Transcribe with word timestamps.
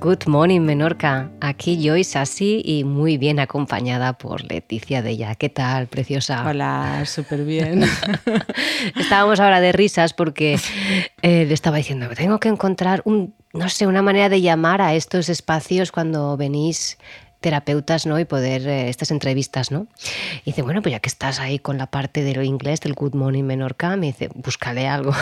Good 0.00 0.28
morning, 0.28 0.60
Menorca. 0.62 1.28
Aquí 1.42 1.78
Joyce 1.86 2.18
así 2.18 2.62
y 2.64 2.84
muy 2.84 3.18
bien 3.18 3.38
acompañada 3.38 4.14
por 4.14 4.42
Leticia 4.50 5.02
de 5.02 5.10
ella. 5.10 5.34
¿Qué 5.34 5.50
tal, 5.50 5.88
preciosa? 5.88 6.42
Hola, 6.48 7.02
súper 7.04 7.44
bien. 7.44 7.84
Estábamos 8.96 9.40
ahora 9.40 9.60
de 9.60 9.72
risas 9.72 10.14
porque 10.14 10.58
eh, 11.20 11.44
le 11.44 11.52
estaba 11.52 11.76
diciendo 11.76 12.08
tengo 12.16 12.40
que 12.40 12.48
encontrar 12.48 13.02
un, 13.04 13.34
no 13.52 13.68
sé, 13.68 13.86
una 13.86 14.00
manera 14.00 14.30
de 14.30 14.40
llamar 14.40 14.80
a 14.80 14.94
estos 14.94 15.28
espacios 15.28 15.92
cuando 15.92 16.34
venís 16.38 16.96
terapeutas, 17.40 18.06
¿no? 18.06 18.18
Y 18.18 18.24
poder 18.24 18.66
eh, 18.66 18.88
estas 18.88 19.10
entrevistas, 19.10 19.70
¿no? 19.70 19.86
Y 20.44 20.52
dice, 20.52 20.62
bueno, 20.62 20.80
pues 20.80 20.92
ya 20.92 21.00
que 21.00 21.10
estás 21.10 21.40
ahí 21.40 21.58
con 21.58 21.76
la 21.76 21.88
parte 21.88 22.24
de 22.24 22.34
lo 22.34 22.42
inglés, 22.42 22.80
del 22.80 22.94
Good 22.94 23.14
Morning 23.14 23.44
Menorca, 23.44 23.96
me 23.96 24.06
dice, 24.06 24.30
búscale 24.34 24.88
algo. 24.88 25.12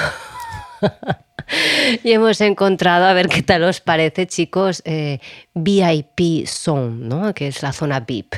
y 2.04 2.12
hemos 2.12 2.40
encontrado, 2.40 3.06
a 3.06 3.12
ver 3.12 3.28
qué 3.28 3.42
tal 3.42 3.64
os 3.64 3.80
parece, 3.80 4.26
chicos, 4.26 4.82
eh, 4.84 5.18
VIP 5.54 6.46
Zone, 6.46 7.06
¿no? 7.06 7.34
que 7.34 7.48
es 7.48 7.62
la 7.62 7.72
zona 7.72 8.00
VIP. 8.00 8.34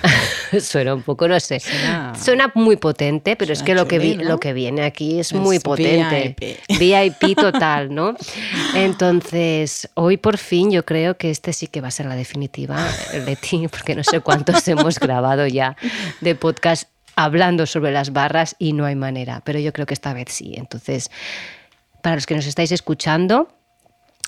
suena 0.60 0.94
un 0.94 1.02
poco, 1.02 1.26
no 1.26 1.38
sé, 1.40 1.60
suena, 1.60 2.52
muy 2.54 2.76
potente, 2.76 3.36
pero 3.36 3.52
es 3.52 3.62
que 3.62 3.74
lo 3.74 3.88
que, 3.88 4.14
lo 4.16 4.38
que 4.38 4.52
viene 4.52 4.84
aquí 4.84 5.18
es, 5.18 5.32
muy 5.32 5.58
potente. 5.58 6.36
VIP. 6.78 7.36
total, 7.36 7.94
¿no? 7.94 8.14
Entonces, 8.74 9.88
hoy 9.94 10.16
por 10.16 10.38
fin 10.38 10.70
yo 10.70 10.84
creo 10.84 11.16
que 11.16 11.30
este 11.30 11.52
sí 11.52 11.66
que 11.66 11.80
va 11.80 11.88
a 11.88 11.90
ser 11.90 12.06
la 12.06 12.16
definitiva, 12.16 12.78
Leti, 13.12 13.68
porque 13.68 13.94
no 13.94 14.04
sé 14.04 14.20
cuántos 14.20 14.66
hemos 14.68 14.98
grabado 14.98 15.46
ya 15.46 15.76
de 16.20 16.34
podcast 16.34 16.88
hablando 17.16 17.66
sobre 17.66 17.92
las 17.92 18.12
barras 18.12 18.54
y 18.58 18.74
no 18.74 18.84
hay 18.84 18.94
manera, 18.94 19.42
pero 19.44 19.58
yo 19.58 19.72
creo 19.72 19.86
que 19.86 19.94
esta 19.94 20.12
vez 20.12 20.28
sí. 20.30 20.54
Entonces, 20.56 21.10
para 22.06 22.14
los 22.14 22.26
que 22.26 22.36
nos 22.36 22.46
estáis 22.46 22.70
escuchando, 22.70 23.48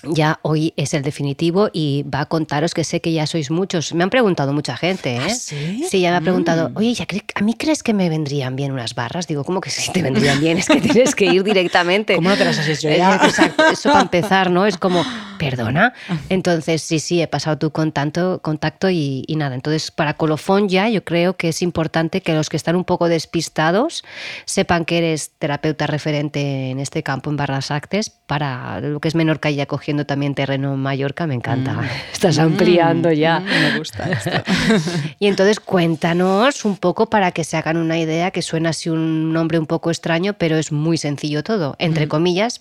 ya 0.03 0.41
hoy 0.41 0.73
es 0.75 0.93
el 0.93 1.01
definitivo 1.01 1.69
y 1.71 2.03
va 2.03 2.19
a 2.19 2.25
contaros 2.25 2.73
que 2.73 2.83
sé 2.83 2.99
que 2.99 3.13
ya 3.13 3.25
sois 3.25 3.51
muchos. 3.51 3.93
Me 3.93 4.03
han 4.03 4.09
preguntado 4.09 4.51
mucha 4.51 4.75
gente, 4.75 5.15
¿eh? 5.15 5.21
¿Ah, 5.21 5.29
sí? 5.29 5.85
sí? 5.89 6.01
ya 6.01 6.11
me 6.11 6.17
ha 6.17 6.19
preguntado, 6.19 6.71
mm. 6.71 6.75
oye, 6.75 6.93
¿ya 6.93 7.07
¿a 7.35 7.41
mí 7.41 7.53
crees 7.53 7.81
que 7.81 7.93
me 7.93 8.09
vendrían 8.09 8.57
bien 8.57 8.73
unas 8.73 8.95
barras? 8.95 9.27
Digo, 9.27 9.45
¿cómo 9.45 9.61
que 9.61 9.69
si 9.69 9.93
te 9.93 10.01
vendrían 10.01 10.41
bien? 10.41 10.57
Es 10.57 10.67
que 10.67 10.81
tienes 10.81 11.15
que 11.15 11.27
ir 11.27 11.41
directamente. 11.41 12.15
¿Cómo 12.15 12.27
no 12.27 12.35
te 12.35 12.43
las 12.43 12.59
has 12.59 12.67
hecho 12.67 12.89
ya? 12.89 13.15
Exacto, 13.15 13.63
eso 13.71 13.89
para 13.89 14.01
empezar, 14.01 14.51
¿no? 14.51 14.65
Es 14.65 14.77
como, 14.77 15.05
perdona. 15.39 15.93
Entonces, 16.29 16.83
sí, 16.83 16.99
sí, 16.99 17.21
he 17.21 17.27
pasado 17.27 17.57
tu 17.57 17.71
contacto, 17.71 18.39
contacto 18.43 18.89
y, 18.89 19.25
nada. 19.35 19.55
Entonces, 19.55 19.89
para 19.89 20.13
colofón 20.13 20.69
ya, 20.69 20.89
yo 20.89 21.03
creo 21.03 21.35
que 21.35 21.49
es 21.49 21.61
importante 21.61 22.21
que 22.21 22.33
los 22.33 22.49
que 22.49 22.57
están 22.57 22.75
un 22.75 22.83
poco 22.83 23.07
despistados 23.09 24.03
sepan 24.45 24.85
que 24.85 24.97
eres 24.99 25.31
terapeuta 25.39 25.87
referente 25.87 26.69
en 26.69 26.79
este 26.79 27.01
campo 27.01 27.29
en 27.29 27.37
Barras 27.37 27.71
Actes 27.71 28.09
para 28.09 28.81
lo 28.81 28.99
que 28.99 29.07
es 29.07 29.15
Menorca 29.15 29.49
y 29.49 29.65
cogiendo 29.65 30.05
también 30.05 30.35
terreno 30.35 30.73
en 30.73 30.79
Mallorca, 30.79 31.25
me 31.25 31.35
encanta. 31.35 31.73
Mm. 31.73 31.85
Estás 32.13 32.37
ampliando 32.37 33.11
ya. 33.11 33.39
Mm, 33.39 33.45
me 33.45 33.77
gusta 33.77 34.09
esto. 34.09 34.43
y 35.19 35.27
entonces 35.27 35.59
cuéntanos 35.59 36.65
un 36.65 36.75
poco 36.75 37.09
para 37.09 37.31
que 37.31 37.43
se 37.43 37.55
hagan 37.57 37.77
una 37.77 37.97
idea, 37.97 38.31
que 38.31 38.41
suena 38.41 38.69
así 38.69 38.89
un 38.89 39.31
nombre 39.31 39.57
un 39.57 39.65
poco 39.65 39.89
extraño, 39.89 40.33
pero 40.33 40.57
es 40.57 40.71
muy 40.71 40.97
sencillo 40.97 41.43
todo. 41.43 41.75
Entre 41.79 42.05
mm. 42.05 42.09
comillas, 42.09 42.59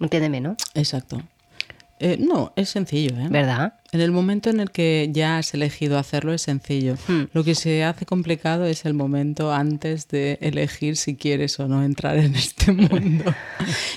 entiéndeme, 0.00 0.40
¿no? 0.40 0.56
Exacto. 0.74 1.20
Eh, 2.04 2.16
no, 2.18 2.52
es 2.56 2.70
sencillo, 2.70 3.16
¿eh? 3.16 3.28
¿Verdad? 3.30 3.74
En 3.92 4.00
el 4.00 4.10
momento 4.10 4.50
en 4.50 4.58
el 4.58 4.72
que 4.72 5.08
ya 5.12 5.38
has 5.38 5.54
elegido 5.54 5.98
hacerlo 5.98 6.32
es 6.32 6.42
sencillo. 6.42 6.96
Hmm. 7.06 7.26
Lo 7.32 7.44
que 7.44 7.54
se 7.54 7.84
hace 7.84 8.06
complicado 8.06 8.64
es 8.64 8.84
el 8.84 8.94
momento 8.94 9.52
antes 9.52 10.08
de 10.08 10.36
elegir 10.40 10.96
si 10.96 11.14
quieres 11.14 11.60
o 11.60 11.68
no 11.68 11.84
entrar 11.84 12.16
en 12.16 12.34
este 12.34 12.72
mundo. 12.72 13.32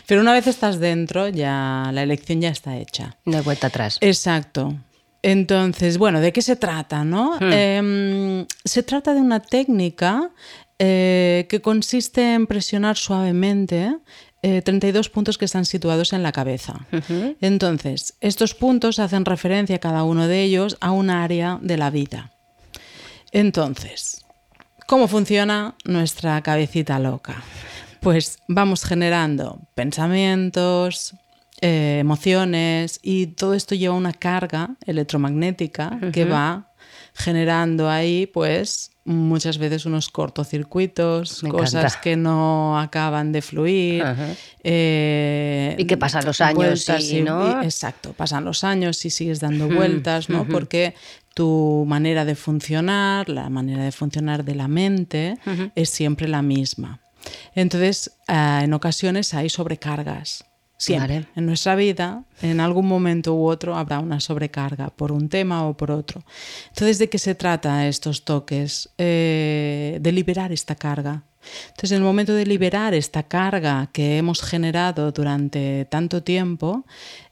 Pero 0.06 0.22
una 0.22 0.34
vez 0.34 0.46
estás 0.46 0.80
dentro, 0.80 1.30
ya 1.30 1.90
la 1.92 2.04
elección 2.04 2.42
ya 2.42 2.50
está 2.50 2.78
hecha. 2.78 3.18
No 3.26 3.38
hay 3.38 3.44
vuelta 3.44 3.68
atrás. 3.68 3.98
Exacto. 4.02 4.76
Entonces, 5.24 5.98
bueno, 5.98 6.22
¿de 6.22 6.32
qué 6.32 6.44
se 6.44 6.58
trata? 6.58 7.04
No? 7.04 7.40
Hmm. 7.40 7.52
Em, 7.52 8.46
se 8.64 8.84
trata 8.84 9.16
de 9.16 9.22
una 9.22 9.40
técnica 9.40 10.30
eh, 10.78 11.48
que 11.50 11.60
consiste 11.60 12.36
en 12.36 12.46
presionar 12.46 12.98
suavemente 12.98 13.96
32 14.64 15.08
eh, 15.08 15.10
puntos 15.10 15.38
que 15.38 15.46
están 15.46 15.66
situados 15.66 16.14
en 16.14 16.22
la 16.22 16.32
cabeza. 16.32 16.86
Entonces, 17.42 18.16
estos 18.22 18.54
puntos 18.54 19.00
hacen 19.00 19.26
referencia 19.26 19.80
cada 19.80 20.04
uno 20.04 20.28
de 20.28 20.44
ellos 20.44 20.78
a 20.82 20.92
un 20.92 21.10
área 21.10 21.58
de 21.62 21.78
la 21.78 21.90
vida. 21.90 22.32
Entonces, 23.32 24.24
¿cómo 24.88 25.08
funciona 25.08 25.76
nuestra 25.84 26.42
cabecita 26.42 27.00
loca? 27.00 27.42
Pues 28.02 28.40
vamos 28.48 28.84
generando 28.84 29.62
pensamientos, 29.74 31.16
eh, 31.62 31.98
emociones 32.00 33.00
y 33.02 33.28
todo 33.28 33.56
esto 33.56 33.74
lleva 33.74 33.96
una 33.96 34.14
carga 34.14 34.76
electromagnética 34.86 36.00
que 36.14 36.26
va 36.26 36.72
generando 37.16 37.90
ahí 37.90 38.28
pues 38.28 38.92
muchas 39.06 39.58
veces 39.58 39.86
unos 39.86 40.10
cortocircuitos, 40.10 41.42
cosas 41.50 41.96
que 41.98 42.18
no 42.18 42.78
acaban 42.78 43.32
de 43.32 43.42
fluir. 43.42 44.04
Eh, 44.64 45.76
y 45.78 45.86
que 45.86 45.96
pasan 45.96 46.26
los 46.26 46.42
años 46.42 46.90
y, 46.90 47.22
¿no? 47.22 47.62
exacto, 47.62 48.14
pasan 48.14 48.44
los 48.44 48.64
años 48.64 49.06
y 49.06 49.10
sigues 49.10 49.40
dando 49.40 49.70
vueltas, 49.70 50.30
¿no? 50.30 50.46
Porque 50.46 50.94
tu 51.34 51.86
manera 51.88 52.26
de 52.26 52.36
funcionar, 52.36 53.30
la 53.30 53.50
manera 53.50 53.84
de 53.84 53.92
funcionar 53.92 54.44
de 54.44 54.56
la 54.56 54.68
mente 54.68 55.38
es 55.76 55.90
siempre 55.90 56.28
la 56.28 56.42
misma. 56.42 57.00
Entonces, 57.54 58.12
eh, 58.28 58.62
en 58.64 58.74
ocasiones 58.74 59.34
hay 59.34 59.50
sobrecargas. 59.50 60.46
Siempre. 60.86 61.28
En 61.36 61.46
nuestra 61.46 61.76
vida, 61.76 62.24
en 62.42 62.60
algún 62.60 62.88
momento 62.88 63.34
u 63.36 63.48
otro, 63.48 63.76
habrá 63.76 64.00
una 64.00 64.20
sobrecarga 64.20 64.90
por 64.90 65.12
un 65.12 65.30
tema 65.30 65.68
o 65.68 65.76
por 65.76 65.92
otro. 65.92 66.24
Entonces, 66.70 67.00
¿de 67.00 67.10
qué 67.10 67.18
se 67.18 67.36
trata 67.36 67.88
estos 67.88 68.24
toques? 68.24 68.90
Eh, 68.98 69.98
de 70.02 70.12
liberar 70.12 70.52
esta 70.52 70.76
carga. 70.76 71.24
Entonces, 71.70 71.92
en 71.92 71.98
el 71.98 72.04
momento 72.04 72.34
de 72.34 72.46
liberar 72.46 72.94
esta 72.94 73.24
carga 73.24 73.90
que 73.92 74.18
hemos 74.18 74.42
generado 74.42 75.12
durante 75.12 75.86
tanto 75.86 76.24
tiempo, 76.24 76.86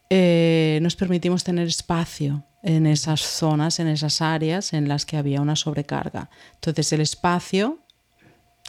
eh, 0.09 0.79
nos 0.81 0.95
permitimos 0.95 1.43
tener 1.43 1.67
espacio 1.67 2.45
en 2.61 2.85
esas 2.85 3.21
zonas, 3.21 3.79
en 3.79 3.87
esas 3.87 4.21
áreas 4.21 4.73
en 4.73 4.87
las 4.87 5.05
que 5.05 5.17
había 5.17 5.41
una 5.41 5.55
sobrecarga. 5.55 6.29
Entonces, 6.55 6.93
el 6.93 7.01
espacio, 7.01 7.79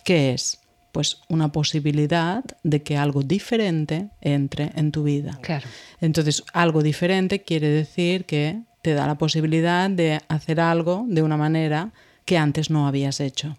¿qué 0.05 0.33
es? 0.33 0.63
Pues 0.94 1.19
una 1.28 1.50
posibilidad 1.50 2.44
de 2.62 2.84
que 2.84 2.97
algo 2.97 3.25
diferente 3.25 4.10
entre 4.21 4.71
en 4.77 4.93
tu 4.93 5.03
vida. 5.03 5.37
Claro. 5.43 5.66
Entonces, 6.00 6.44
algo 6.53 6.84
diferente 6.84 7.43
quiere 7.43 7.69
decir 7.69 8.27
que 8.27 8.60
te 8.81 8.94
da 8.94 9.09
la 9.09 9.19
posibilidad 9.19 9.91
de 9.91 10.21
hacer 10.28 10.60
algo 10.60 11.04
de 11.09 11.22
una 11.22 11.37
manera 11.37 11.91
que 12.25 12.38
antes 12.38 12.71
no 12.71 12.87
habías 12.87 13.19
hecho. 13.19 13.56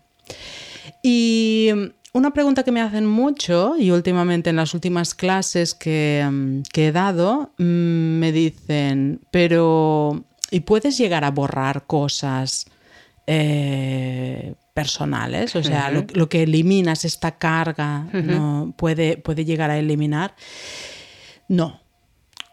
Y 1.04 1.72
una 2.14 2.32
pregunta 2.32 2.64
que 2.64 2.72
me 2.72 2.80
hacen 2.80 3.06
mucho 3.06 3.76
y 3.78 3.92
últimamente 3.92 4.50
en 4.50 4.56
las 4.56 4.74
últimas 4.74 5.14
clases 5.14 5.74
que, 5.74 6.26
mm, 6.26 6.62
he 6.74 6.92
dado, 6.94 7.52
mm, 7.58 8.20
me 8.20 8.32
dicen, 8.32 9.20
pero 9.30 10.24
¿y 10.52 10.62
puedes 10.62 10.98
llegar 10.98 11.26
a 11.26 11.32
borrar 11.32 11.84
cosas? 11.86 12.66
Eh, 13.28 14.54
personales, 14.76 15.56
o 15.56 15.64
sea, 15.64 15.90
lo, 15.90 16.28
que 16.28 16.44
eliminas, 16.44 17.06
esta 17.06 17.38
carga, 17.38 18.10
no 18.12 18.74
puede, 18.78 19.16
puede 19.16 19.46
llegar 19.46 19.72
a 19.72 19.78
eliminar. 19.80 20.36
No. 21.48 21.82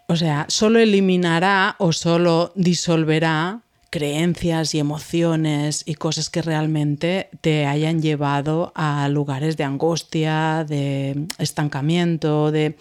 O 0.07 0.15
sea, 0.15 0.47
solo 0.49 0.79
eliminará 0.79 1.75
o 1.81 1.93
solo 1.93 2.53
disolverá 2.55 3.63
creencias 3.93 4.75
y 4.75 4.79
emociones 4.79 5.83
y 5.85 5.97
cosas 5.97 6.31
que 6.31 6.41
realmente 6.41 7.29
te 7.43 7.67
hayan 7.67 8.00
llevado 8.00 8.73
a 8.75 9.06
lugares 9.11 9.59
de 9.59 9.65
angustia, 9.65 10.65
de 10.67 11.27
estancamiento, 11.37 12.50
de 12.50 12.79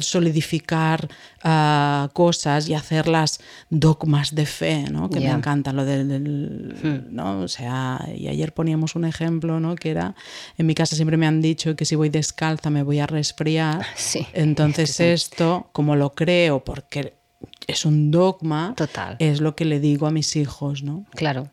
solidificar 0.00 1.08
ah, 1.42 2.10
cosas 2.12 2.68
y 2.68 2.74
hacerlas 2.74 3.40
dogmas 3.70 4.34
de 4.34 4.44
fe, 4.44 4.84
¿no? 4.90 5.08
que 5.08 5.20
me 5.20 5.30
encantan 5.30 5.76
lo 5.76 5.86
del, 5.86 6.76
hmm. 6.82 7.14
¿no? 7.14 7.40
o 7.40 7.48
sea, 7.48 8.06
y 8.14 8.28
ayer 8.28 8.52
poníamos 8.52 8.94
un 8.96 9.06
ejemplo, 9.06 9.60
¿no? 9.60 9.76
que 9.76 9.90
era, 9.90 10.14
en 10.58 10.66
mi 10.66 10.74
casa 10.74 10.94
siempre 10.94 11.16
me 11.16 11.26
han 11.26 11.40
dicho 11.40 11.74
que 11.74 11.86
si 11.86 11.96
voy 11.96 12.10
descalza 12.10 12.68
me 12.68 12.82
voy 12.82 12.98
a 12.98 13.06
resfriar, 13.06 13.86
sí, 13.96 14.26
entonces 14.34 15.00
esto, 15.00 15.70
como 15.72 15.96
lo 15.96 16.12
creo, 16.12 16.62
porque 16.62 17.19
es 17.66 17.84
un 17.84 18.10
dogma, 18.10 18.74
Total. 18.76 19.16
es 19.18 19.40
lo 19.40 19.54
que 19.54 19.64
le 19.64 19.80
digo 19.80 20.06
a 20.06 20.10
mis 20.10 20.36
hijos, 20.36 20.82
¿no? 20.82 21.04
Claro. 21.14 21.50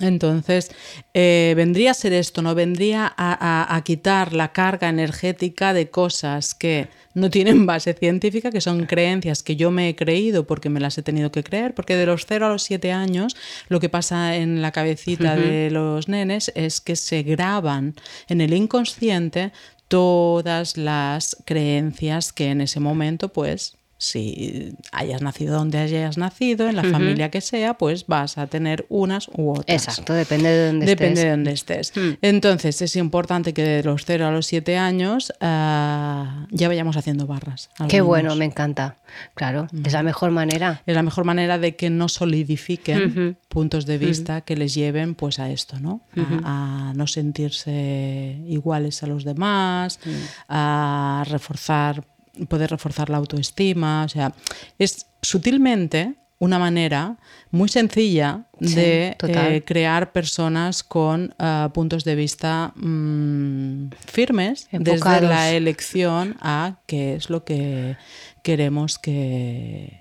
Entonces, 0.00 0.70
eh, 1.12 1.52
vendría 1.56 1.90
a 1.90 1.94
ser 1.94 2.14
esto, 2.14 2.40
¿no? 2.40 2.54
Vendría 2.54 3.12
a, 3.16 3.82
quitar 3.84 4.32
la 4.32 4.52
carga 4.52 4.88
energética 4.88 5.72
de 5.74 5.90
cosas 5.90 6.54
que 6.54 6.88
no 7.14 7.28
tienen 7.28 7.66
base 7.66 7.92
científica, 7.92 8.50
que 8.50 8.60
son 8.60 8.86
creencias 8.86 9.42
que 9.42 9.56
yo 9.56 9.70
me 9.70 9.90
he 9.90 9.96
creído 9.96 10.46
porque 10.46 10.70
me 10.70 10.80
las 10.80 10.96
he 10.96 11.02
tenido 11.02 11.30
que 11.30 11.44
creer, 11.44 11.74
porque 11.74 11.96
de 11.96 12.06
los 12.06 12.24
0 12.26 12.46
a 12.46 12.48
los 12.48 12.62
7 12.62 12.92
años 12.92 13.36
lo 13.68 13.78
que 13.78 13.88
pasa 13.88 14.36
en 14.36 14.62
la 14.62 14.72
cabecita 14.72 15.36
de 15.36 15.70
los 15.70 16.08
nenes 16.08 16.50
es 16.54 16.80
que 16.80 16.96
se 16.96 17.22
graban 17.22 17.94
en 18.28 18.40
el 18.40 18.54
inconsciente 18.54 19.52
todas 19.88 20.76
las 20.76 21.36
creencias 21.44 22.32
que 22.32 22.50
en 22.50 22.60
ese 22.60 22.80
momento 22.80 23.32
pues 23.32 23.76
si 24.00 24.74
hayas 24.92 25.20
nacido 25.20 25.58
donde 25.58 25.76
hayas 25.76 26.16
nacido, 26.16 26.70
en 26.70 26.76
la 26.76 26.84
familia 26.84 27.30
que 27.30 27.42
sea, 27.42 27.74
pues 27.74 28.06
vas 28.06 28.38
a 28.38 28.46
tener 28.46 28.86
unas 28.88 29.28
u 29.28 29.50
otras. 29.50 29.66
Exacto, 29.68 30.14
depende 30.14 30.48
de 30.48 30.66
dónde 30.68 30.86
depende 30.86 31.12
estés. 31.12 31.24
de 31.24 31.30
dónde 31.30 31.52
estés. 31.52 31.92
Hmm. 31.94 32.14
Entonces 32.22 32.80
es 32.80 32.96
importante 32.96 33.52
que 33.52 33.62
de 33.62 33.82
los 33.82 34.06
0 34.06 34.26
a 34.26 34.30
los 34.30 34.46
7 34.46 34.78
años 34.78 35.34
ah, 35.42 36.46
ya 36.50 36.68
vayamos 36.68 36.96
haciendo 36.96 37.26
barras. 37.26 37.68
Qué 37.90 38.00
bueno, 38.00 38.34
me 38.36 38.46
encanta. 38.46 38.96
Claro, 39.34 39.66
es 39.84 39.92
la 39.92 40.02
mejor 40.02 40.30
manera. 40.30 40.82
Es 40.86 40.94
la 40.94 41.02
mejor 41.02 41.24
manera 41.24 41.58
de 41.58 41.76
que 41.76 41.90
no 41.90 42.08
solidifiquen 42.08 43.36
puntos 43.48 43.84
de 43.84 43.98
vista 43.98 44.40
que 44.40 44.56
les 44.56 44.72
lleven 44.72 45.14
pues 45.14 45.38
a 45.38 45.50
esto, 45.50 45.78
¿no? 45.78 46.00
a, 46.44 46.92
no 46.96 47.06
sentirse 47.06 48.38
iguales 48.46 49.02
a 49.02 49.06
los 49.08 49.24
demás, 49.24 50.00
a 50.48 51.24
reforzar 51.28 52.04
poder 52.48 52.70
reforzar 52.70 53.10
la 53.10 53.18
autoestima, 53.18 54.04
o 54.04 54.08
sea, 54.08 54.32
es 54.78 55.06
sutilmente 55.22 56.14
una 56.40 56.58
manera 56.58 57.18
muy 57.50 57.68
sencilla 57.68 58.46
de 58.58 59.16
eh, 59.22 59.62
crear 59.66 60.10
personas 60.10 60.82
con 60.82 61.34
eh, 61.38 61.68
puntos 61.74 62.02
de 62.04 62.14
vista 62.14 62.72
mm, 62.76 63.90
firmes 64.06 64.68
desde 64.72 65.20
la 65.20 65.50
elección 65.50 66.36
a 66.40 66.80
qué 66.86 67.14
es 67.14 67.28
lo 67.28 67.44
que 67.44 67.98
queremos 68.42 68.98
que, 68.98 70.00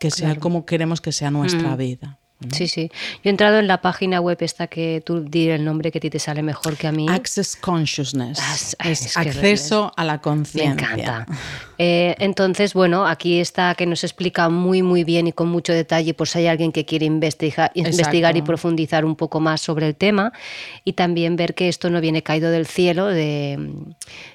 que 0.00 0.10
sea, 0.10 0.36
como 0.36 0.64
queremos 0.64 1.02
que 1.02 1.12
sea 1.12 1.30
nuestra 1.30 1.74
mm. 1.74 1.76
vida. 1.76 2.18
Sí, 2.52 2.68
sí. 2.68 2.90
Yo 2.92 3.20
he 3.24 3.28
entrado 3.30 3.58
en 3.58 3.66
la 3.66 3.80
página 3.80 4.20
web 4.20 4.36
esta 4.40 4.66
que 4.66 5.02
tú 5.04 5.24
dirás 5.24 5.58
el 5.58 5.64
nombre 5.64 5.90
que 5.90 5.98
a 5.98 6.00
ti 6.00 6.10
te 6.10 6.18
sale 6.18 6.42
mejor 6.42 6.76
que 6.76 6.86
a 6.86 6.92
mí. 6.92 7.06
Access 7.08 7.56
Consciousness. 7.56 8.38
Ah, 8.78 8.90
es, 8.90 9.16
acceso 9.16 9.92
a 9.96 10.04
la 10.04 10.20
conciencia. 10.20 10.88
Me 10.88 11.02
encanta. 11.02 11.26
Eh, 11.76 12.14
entonces, 12.20 12.72
bueno, 12.72 13.04
aquí 13.04 13.40
está 13.40 13.74
que 13.74 13.84
nos 13.84 14.04
explica 14.04 14.48
muy, 14.48 14.84
muy 14.84 15.02
bien 15.02 15.26
y 15.26 15.32
con 15.32 15.48
mucho 15.48 15.72
detalle, 15.72 16.14
por 16.14 16.28
si 16.28 16.38
hay 16.38 16.46
alguien 16.46 16.70
que 16.70 16.84
quiere 16.84 17.04
investigar, 17.04 17.72
investigar 17.74 18.36
y 18.36 18.42
profundizar 18.42 19.04
un 19.04 19.16
poco 19.16 19.40
más 19.40 19.60
sobre 19.60 19.88
el 19.88 19.96
tema. 19.96 20.32
Y 20.84 20.92
también 20.92 21.34
ver 21.34 21.56
que 21.56 21.68
esto 21.68 21.90
no 21.90 22.00
viene 22.00 22.22
caído 22.22 22.52
del 22.52 22.66
cielo, 22.66 23.06
de, 23.08 23.58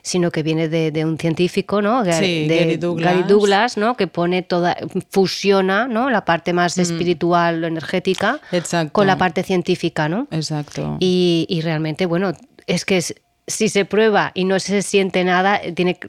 sino 0.02 0.32
que 0.32 0.44
viene 0.44 0.68
de, 0.68 1.06
un 1.06 1.18
científico, 1.18 1.82
¿no? 1.82 2.04
Sí, 2.04 2.46
de 2.50 2.60
Gary 2.60 2.76
Douglas. 2.76 3.14
Gary 3.14 3.26
Douglas, 3.26 3.78
¿no? 3.78 3.96
Que 3.96 4.08
pone 4.08 4.42
toda, 4.42 4.76
fusiona, 5.10 5.88
¿no? 5.88 6.10
La 6.10 6.26
parte 6.26 6.52
más 6.52 6.78
mm. 6.78 6.82
espiritual, 6.82 7.64
energética 7.64 7.99
con 8.92 9.08
la 9.08 9.18
parte 9.18 9.44
científica, 9.44 10.10
¿no? 10.10 10.28
Exacto. 10.32 10.98
Y, 11.00 11.60
realmente, 11.64 12.06
bueno, 12.06 12.34
es 12.68 12.86
que 12.86 13.02
si 13.02 13.70
se 13.70 13.86
prueba 13.86 14.32
y 14.36 14.46
no 14.46 14.60
se 14.60 14.82
siente 14.82 15.24
nada, 15.24 15.60
tiene 15.76 16.00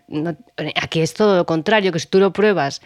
aquí 0.81 1.01
es 1.01 1.15
todo 1.15 1.37
lo 1.37 1.47
contrario, 1.47 1.93
que 1.93 1.99
si 1.99 2.07
tú 2.07 2.21
lo 2.21 2.33
pruebas 2.33 2.83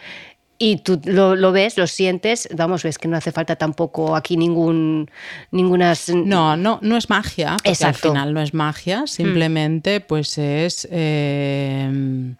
y 0.57 0.77
tú 0.77 1.01
lo, 1.03 1.51
ves, 1.51 1.77
lo 1.77 1.85
sientes, 1.87 2.47
vamos, 2.55 2.83
ves 2.83 2.97
que 2.97 3.07
no 3.07 3.17
hace 3.17 3.31
falta 3.31 3.57
tampoco 3.57 4.15
aquí 4.15 4.37
ningún 4.37 5.09
ninguna 5.51 5.93
no, 6.13 6.55
no, 6.55 6.79
no 6.81 6.97
es 6.97 7.09
magia, 7.09 7.57
porque 7.63 7.83
al 7.83 7.93
final 7.93 8.33
no 8.33 8.41
es 8.41 8.53
magia, 8.53 9.01
mm. 9.01 9.07
simplemente 9.07 9.99
pues 9.99 10.37
es 10.37 10.87
eh, 10.89 12.33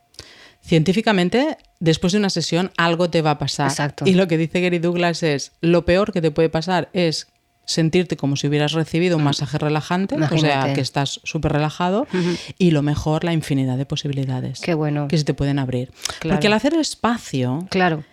científicamente 0.62 1.58
después 1.86 2.14
de 2.14 2.20
una 2.20 2.30
sesión 2.30 2.72
algo 2.78 3.10
te 3.10 3.22
va 3.22 3.32
a 3.32 3.38
pasar. 3.38 3.70
Exacto. 3.70 4.06
Y 4.06 4.16
lo 4.16 4.28
que 4.28 4.38
dice 4.38 4.60
Gary 4.60 4.80
Douglas 4.80 5.24
es, 5.24 5.54
lo 5.62 5.86
peor 5.86 6.12
que 6.12 6.22
te 6.22 6.32
puede 6.32 6.50
pasar 6.50 6.90
es 6.92 7.28
sentirte 7.64 8.16
como 8.16 8.36
si 8.36 8.48
hubieras 8.48 8.74
recibido 8.74 9.18
un 9.18 9.24
masaje 9.24 9.58
relajante, 9.58 10.16
o 10.16 10.38
sea, 10.38 10.74
que 10.74 10.82
estás 10.82 11.20
súper 11.24 11.54
relajado, 11.54 12.06
y 12.60 12.72
lo 12.72 12.82
mejor, 12.84 13.24
la 13.24 13.34
infinidad 13.34 13.78
de 13.78 13.86
posibilidades. 13.86 14.60
Qué 14.60 14.74
bueno. 14.74 15.08
Que 15.08 15.18
se 15.18 15.24
te 15.24 15.34
pueden 15.34 15.58
abrir. 15.58 15.92
Porque 16.22 16.48
al 16.48 16.54
hacer 16.54 16.74
espacio, 16.76 17.66
claro 17.70 18.04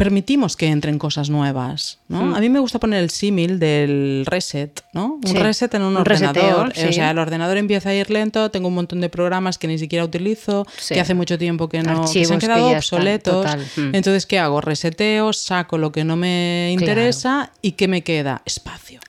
permitimos 0.00 0.56
que 0.56 0.68
entren 0.68 0.98
cosas 0.98 1.28
nuevas. 1.28 1.98
¿no? 2.08 2.22
Hmm. 2.22 2.34
A 2.34 2.40
mí 2.40 2.48
me 2.48 2.58
gusta 2.58 2.78
poner 2.78 3.02
el 3.02 3.10
símil 3.10 3.58
del 3.58 4.24
reset, 4.24 4.82
¿no? 4.94 5.20
Un 5.22 5.34
reset 5.34 5.74
en 5.74 5.82
un, 5.82 5.94
ordenador. 5.94 6.68
O 6.70 6.92
sea, 6.92 7.10
el 7.10 7.18
ordenador 7.18 7.58
empieza 7.58 7.90
a 7.90 7.94
ir 7.94 8.08
lento, 8.08 8.50
tengo 8.50 8.68
un 8.68 8.74
montón 8.76 9.02
de 9.02 9.10
programas 9.10 9.58
que 9.58 9.68
ni 9.68 9.78
siquiera 9.78 10.02
utilizo, 10.02 10.66
que 10.88 10.98
hace 10.98 11.12
mucho 11.12 11.36
tiempo 11.36 11.68
que 11.68 11.82
no 11.82 12.06
se 12.06 12.24
han 12.32 12.38
quedado 12.38 12.70
obsoletos. 12.70 13.44
Hmm. 13.76 13.94
Entonces, 13.94 14.24
¿qué 14.24 14.38
hago? 14.38 14.62
Reseteo, 14.62 15.34
saco 15.34 15.76
lo 15.76 15.92
que 15.92 16.02
no 16.02 16.16
me 16.16 16.72
interesa 16.72 17.52
y 17.60 17.72
¿qué 17.72 17.86
me 17.86 18.02
queda? 18.02 18.40
Espacio. 18.46 19.00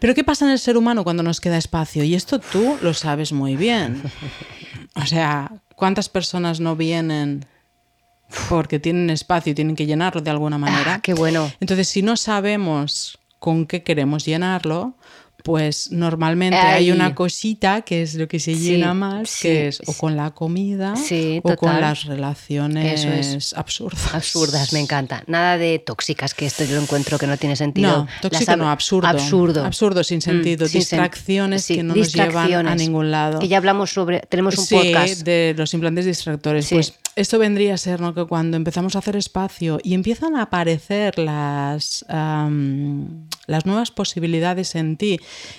Pero 0.00 0.14
¿qué 0.14 0.22
pasa 0.22 0.44
en 0.44 0.50
el 0.50 0.58
ser 0.58 0.76
humano 0.76 1.02
cuando 1.02 1.22
nos 1.22 1.40
queda 1.40 1.56
espacio? 1.56 2.04
Y 2.04 2.14
esto 2.14 2.40
tú 2.40 2.76
lo 2.82 2.92
sabes 2.92 3.32
muy 3.32 3.56
bien. 3.56 4.02
O 4.94 5.06
sea, 5.06 5.52
¿cuántas 5.76 6.08
personas 6.08 6.58
no 6.58 6.74
vienen 6.74 7.46
porque 8.48 8.78
tienen 8.78 9.10
espacio 9.10 9.52
y 9.52 9.54
tienen 9.54 9.76
que 9.76 9.86
llenarlo 9.86 10.20
de 10.20 10.30
alguna 10.30 10.58
manera. 10.58 10.94
Ah, 10.94 11.00
qué 11.00 11.14
bueno. 11.14 11.50
Entonces, 11.60 11.88
si 11.88 12.02
no 12.02 12.16
sabemos 12.16 13.18
con 13.38 13.66
qué 13.66 13.82
queremos 13.82 14.24
llenarlo, 14.24 14.94
pues 15.44 15.92
normalmente 15.92 16.58
hay 16.58 16.90
una 16.90 17.14
cosita 17.14 17.82
que 17.82 18.02
es 18.02 18.14
lo 18.14 18.26
que 18.28 18.40
se 18.40 18.54
llena 18.54 18.92
más, 18.92 19.38
que 19.40 19.68
es 19.68 19.80
o 19.86 19.94
con 19.94 20.16
la 20.16 20.32
comida 20.32 20.94
o 21.42 21.56
con 21.56 21.80
las 21.80 22.04
relaciones 22.04 23.54
absurdas. 23.56 24.14
Absurdas, 24.14 24.72
me 24.72 24.80
encanta. 24.80 25.22
Nada 25.26 25.56
de 25.56 25.78
tóxicas, 25.78 26.34
que 26.34 26.46
esto 26.46 26.64
yo 26.64 26.76
lo 26.76 26.82
encuentro 26.82 27.18
que 27.18 27.26
no 27.26 27.36
tiene 27.36 27.56
sentido. 27.56 27.88
No, 27.88 28.08
tóxico 28.20 28.56
no, 28.56 28.70
absurdo. 28.70 29.08
Absurdo. 29.08 29.64
Absurdo, 29.64 30.04
sin 30.04 30.18
mm, 30.18 30.22
sentido. 30.22 30.68
distracciones 30.68 31.66
que 31.66 31.82
no 31.82 31.94
nos 31.94 32.12
llevan 32.12 32.66
a 32.66 32.74
ningún 32.74 33.10
lado. 33.10 33.38
Que 33.38 33.48
ya 33.48 33.58
hablamos 33.58 33.90
sobre, 33.90 34.20
tenemos 34.20 34.58
un 34.58 34.66
podcast. 34.66 35.22
de 35.22 35.54
los 35.56 35.72
implantes 35.72 36.04
distractores. 36.04 36.68
Pues 36.68 36.94
esto 37.18 37.38
vendría 37.38 37.74
a 37.74 37.78
ser 37.78 38.00
¿no? 38.00 38.14
que 38.14 38.24
cuando 38.26 38.56
empezamos 38.56 38.94
a 38.94 39.00
hacer 39.00 39.16
espacio 39.16 39.80
y 39.82 39.94
empiezan 39.94 40.36
a 40.36 40.42
aparecer 40.42 41.18
las, 41.18 42.04
las 42.08 43.66
nuevas 43.66 43.90
posibilidades 43.90 44.76
en 44.76 44.96
ti, 44.96 45.18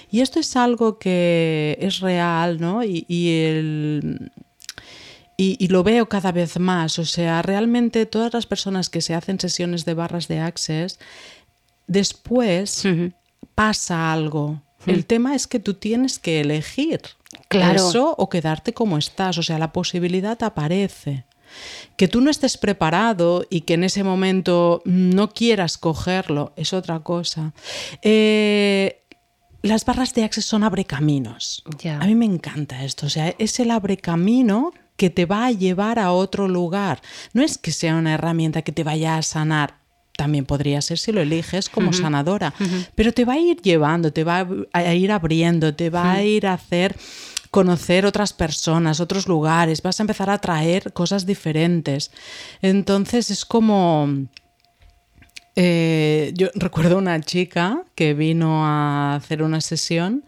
y 0.09 0.21
esto 0.21 0.39
es 0.39 0.55
algo 0.55 0.99
que 0.99 1.77
es 1.81 1.99
real, 1.99 2.61
¿no? 2.61 2.81
Y, 2.83 3.05
el, 3.09 4.31
y, 5.35 5.67
lo 5.67 5.83
veo 5.83 6.07
cada 6.07 6.31
vez 6.31 6.57
más, 6.59 6.97
o 6.97 7.05
sea, 7.05 7.41
realmente 7.41 8.05
todas 8.05 8.33
las 8.33 8.45
personas 8.45 8.89
que 8.89 9.01
se 9.01 9.13
hacen 9.13 9.39
sesiones 9.39 9.83
de 9.83 9.93
barras 9.93 10.29
de 10.29 10.39
Access, 10.39 10.97
después 11.87 12.87
pasa 13.53 14.13
algo. 14.13 14.61
El 14.85 15.05
tema 15.05 15.35
es 15.35 15.45
que 15.45 15.59
tú 15.59 15.73
tienes 15.73 16.19
que 16.19 16.39
elegir 16.39 17.01
eso 17.49 18.15
o 18.17 18.29
quedarte 18.29 18.73
como 18.73 18.97
estás, 18.97 19.37
o 19.37 19.43
sea, 19.43 19.59
la 19.59 19.73
posibilidad 19.73 20.41
aparece. 20.41 21.25
Que 21.97 22.07
tú 22.07 22.21
no 22.21 22.29
estés 22.29 22.57
preparado 22.57 23.45
y 23.49 23.61
que 23.61 23.75
en 23.75 23.83
ese 23.83 24.03
momento 24.03 24.81
no 24.85 25.29
quieras 25.29 25.77
cogerlo 25.77 26.53
es 26.55 26.73
otra 26.73 26.99
cosa. 27.01 27.53
Eh, 28.01 29.03
las 29.61 29.85
barras 29.85 30.13
de 30.13 30.23
Access 30.23 30.45
son 30.45 30.63
abrecaminos. 30.63 31.63
A 32.01 32.05
mí 32.05 32.15
me 32.15 32.25
encanta 32.25 32.83
esto. 32.83 33.07
O 33.07 33.09
sea, 33.09 33.35
es 33.37 33.59
el 33.59 33.71
abrecamino 33.71 34.71
que 34.95 35.09
te 35.09 35.25
va 35.25 35.45
a 35.45 35.51
llevar 35.51 35.99
a 35.99 36.11
otro 36.11 36.47
lugar. 36.47 37.01
No 37.33 37.41
es 37.41 37.57
que 37.57 37.71
sea 37.71 37.95
una 37.95 38.13
herramienta 38.13 38.61
que 38.61 38.71
te 38.71 38.83
vaya 38.83 39.17
a 39.17 39.21
sanar. 39.21 39.79
También 40.15 40.45
podría 40.45 40.81
ser 40.81 40.97
si 40.97 41.13
lo 41.13 41.21
eliges 41.21 41.69
como 41.69 41.93
sanadora. 41.93 42.53
Pero 42.95 43.13
te 43.13 43.23
va 43.23 43.33
a 43.33 43.39
ir 43.39 43.61
llevando, 43.61 44.11
te 44.11 44.25
va 44.25 44.45
a 44.73 44.93
ir 44.93 45.13
abriendo, 45.13 45.73
te 45.73 45.89
va 45.89 46.11
a 46.11 46.23
ir 46.23 46.45
a 46.45 46.53
hacer 46.53 46.97
conocer 47.51 48.05
otras 48.05 48.33
personas, 48.33 48.99
otros 48.99 49.27
lugares, 49.27 49.81
vas 49.81 49.99
a 49.99 50.03
empezar 50.03 50.29
a 50.29 50.39
traer 50.39 50.93
cosas 50.93 51.25
diferentes. 51.25 52.11
Entonces 52.61 53.31
es 53.31 53.45
como... 53.45 54.07
Eh, 55.55 56.31
yo 56.35 56.47
recuerdo 56.55 56.97
una 56.97 57.19
chica 57.21 57.83
que 57.95 58.13
vino 58.13 58.65
a 58.65 59.15
hacer 59.15 59.43
una 59.43 59.61
sesión 59.61 60.23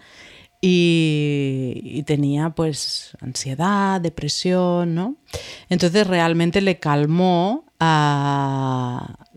y, 0.63 2.03
tenía 2.05 2.51
pues 2.51 3.17
ansiedad, 3.19 3.99
depresión, 3.99 4.93
¿no? 4.93 5.15
Entonces 5.69 6.05
realmente 6.05 6.61
le 6.61 6.79
calmó 6.79 7.65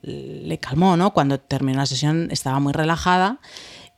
le 0.02 0.58
calmó, 0.58 0.98
¿no? 0.98 1.14
Cuando 1.14 1.40
terminó 1.40 1.78
la 1.78 1.86
sesión 1.86 2.28
estaba 2.30 2.60
muy 2.60 2.74
relajada 2.74 3.40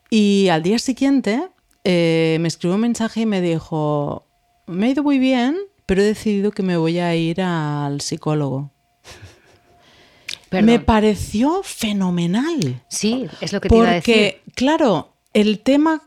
y 0.08 0.48
al 0.48 0.62
día 0.62 0.78
siguiente 0.78 1.48
eh, 1.88 2.38
me 2.40 2.48
escribió 2.48 2.74
un 2.74 2.80
mensaje 2.82 3.20
y 3.20 3.26
me 3.26 3.40
dijo, 3.40 4.26
me 4.66 4.86
ha 4.86 4.90
ido 4.90 5.02
muy 5.02 5.18
bien, 5.18 5.56
pero 5.86 6.02
he 6.02 6.04
decidido 6.04 6.50
que 6.50 6.62
me 6.62 6.76
voy 6.76 6.98
a 6.98 7.14
ir 7.14 7.40
al 7.40 8.00
psicólogo. 8.00 8.70
Me 10.50 10.78
pareció 10.80 11.60
fenomenal. 11.64 12.82
Sí, 12.88 13.26
es 13.40 13.52
lo 13.52 13.60
que 13.60 13.68
te 13.68 13.76
iba 13.76 13.90
a 13.90 13.94
decir. 13.94 14.36
claro, 14.54 15.12
el 15.34 15.58
tema 15.60 16.02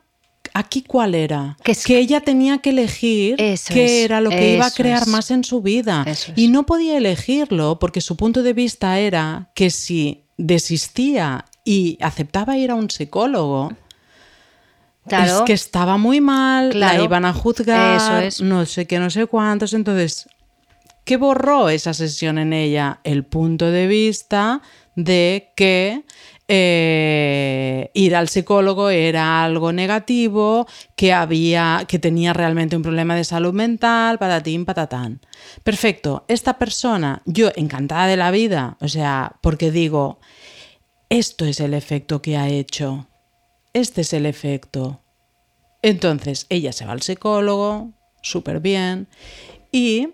aquí 0.53 0.81
cuál 0.81 1.13
era? 1.13 1.57
Que 1.63 1.74
es- 1.74 1.83
que 1.86 2.00
ella 2.00 2.21
tenía 2.21 2.57
que 2.59 2.71
elegir 2.71 3.36
Eso 3.39 3.74
qué 3.74 3.86
es, 3.86 3.91
era 4.05 4.21
lo 4.21 4.29
que 4.31 4.55
iba 4.55 4.65
a 4.65 4.71
crear 4.71 5.03
es. 5.03 5.07
más 5.07 5.29
en 5.31 5.43
su 5.43 5.62
vida. 5.62 6.05
Y 6.36 6.48
no 6.48 6.65
podía 6.65 6.98
elegirlo 6.98 7.79
porque 7.79 8.01
su 8.01 8.15
punto 8.15 8.41
de 8.41 8.53
vista 8.53 8.98
era 9.00 9.51
que 9.55 9.69
si 9.69 10.24
desistía 10.38 11.45
y 11.65 11.98
aceptaba 12.01 12.57
ir 12.57 12.71
a 12.71 12.75
un 12.75 12.89
psicólogo, 12.89 13.74
Claro. 15.09 15.39
es 15.39 15.41
que 15.41 15.53
estaba 15.53 15.97
muy 15.97 16.21
mal, 16.21 16.79
la 16.79 17.01
iban 17.01 17.25
a 17.25 17.33
juzgar, 17.33 17.97
Eso 17.97 18.19
es. 18.19 18.41
no 18.41 18.65
sé 18.65 18.85
qué, 18.85 18.99
no 18.99 19.09
sé 19.09 19.25
cuántos. 19.25 19.73
Entonces, 19.73 20.29
¿qué 21.03 21.17
borró 21.17 21.69
esa 21.69 21.93
sesión 21.93 22.37
en 22.37 22.53
ella? 22.53 22.99
El 23.03 23.25
punto 23.25 23.69
de 23.69 23.87
vista 23.87 24.61
de 24.95 25.51
que 25.55 26.03
eh, 26.51 27.91
ir 27.93 28.15
al 28.15 28.27
psicólogo 28.27 28.89
era 28.89 29.43
algo 29.43 29.71
negativo, 29.71 30.65
que 30.95 31.13
había, 31.13 31.85
que 31.87 31.99
tenía 31.99 32.33
realmente 32.33 32.75
un 32.75 32.81
problema 32.81 33.15
de 33.15 33.23
salud 33.23 33.53
mental, 33.53 34.17
patatín, 34.17 34.65
patatán. 34.65 35.21
Perfecto. 35.63 36.25
Esta 36.27 36.57
persona, 36.57 37.21
yo 37.25 37.51
encantada 37.55 38.07
de 38.07 38.17
la 38.17 38.31
vida, 38.31 38.77
o 38.81 38.87
sea, 38.87 39.35
porque 39.41 39.69
digo, 39.69 40.19
esto 41.09 41.45
es 41.45 41.59
el 41.59 41.75
efecto 41.75 42.19
que 42.21 42.35
ha 42.35 42.47
hecho. 42.47 43.08
Este 43.73 44.01
es 44.01 44.13
el 44.13 44.25
efecto. 44.25 45.01
Entonces, 45.81 46.45
ella 46.49 46.73
se 46.73 46.85
va 46.85 46.91
al 46.91 47.01
psicólogo, 47.01 47.91
súper 48.21 48.59
bien. 48.59 49.07
Y, 49.71 50.09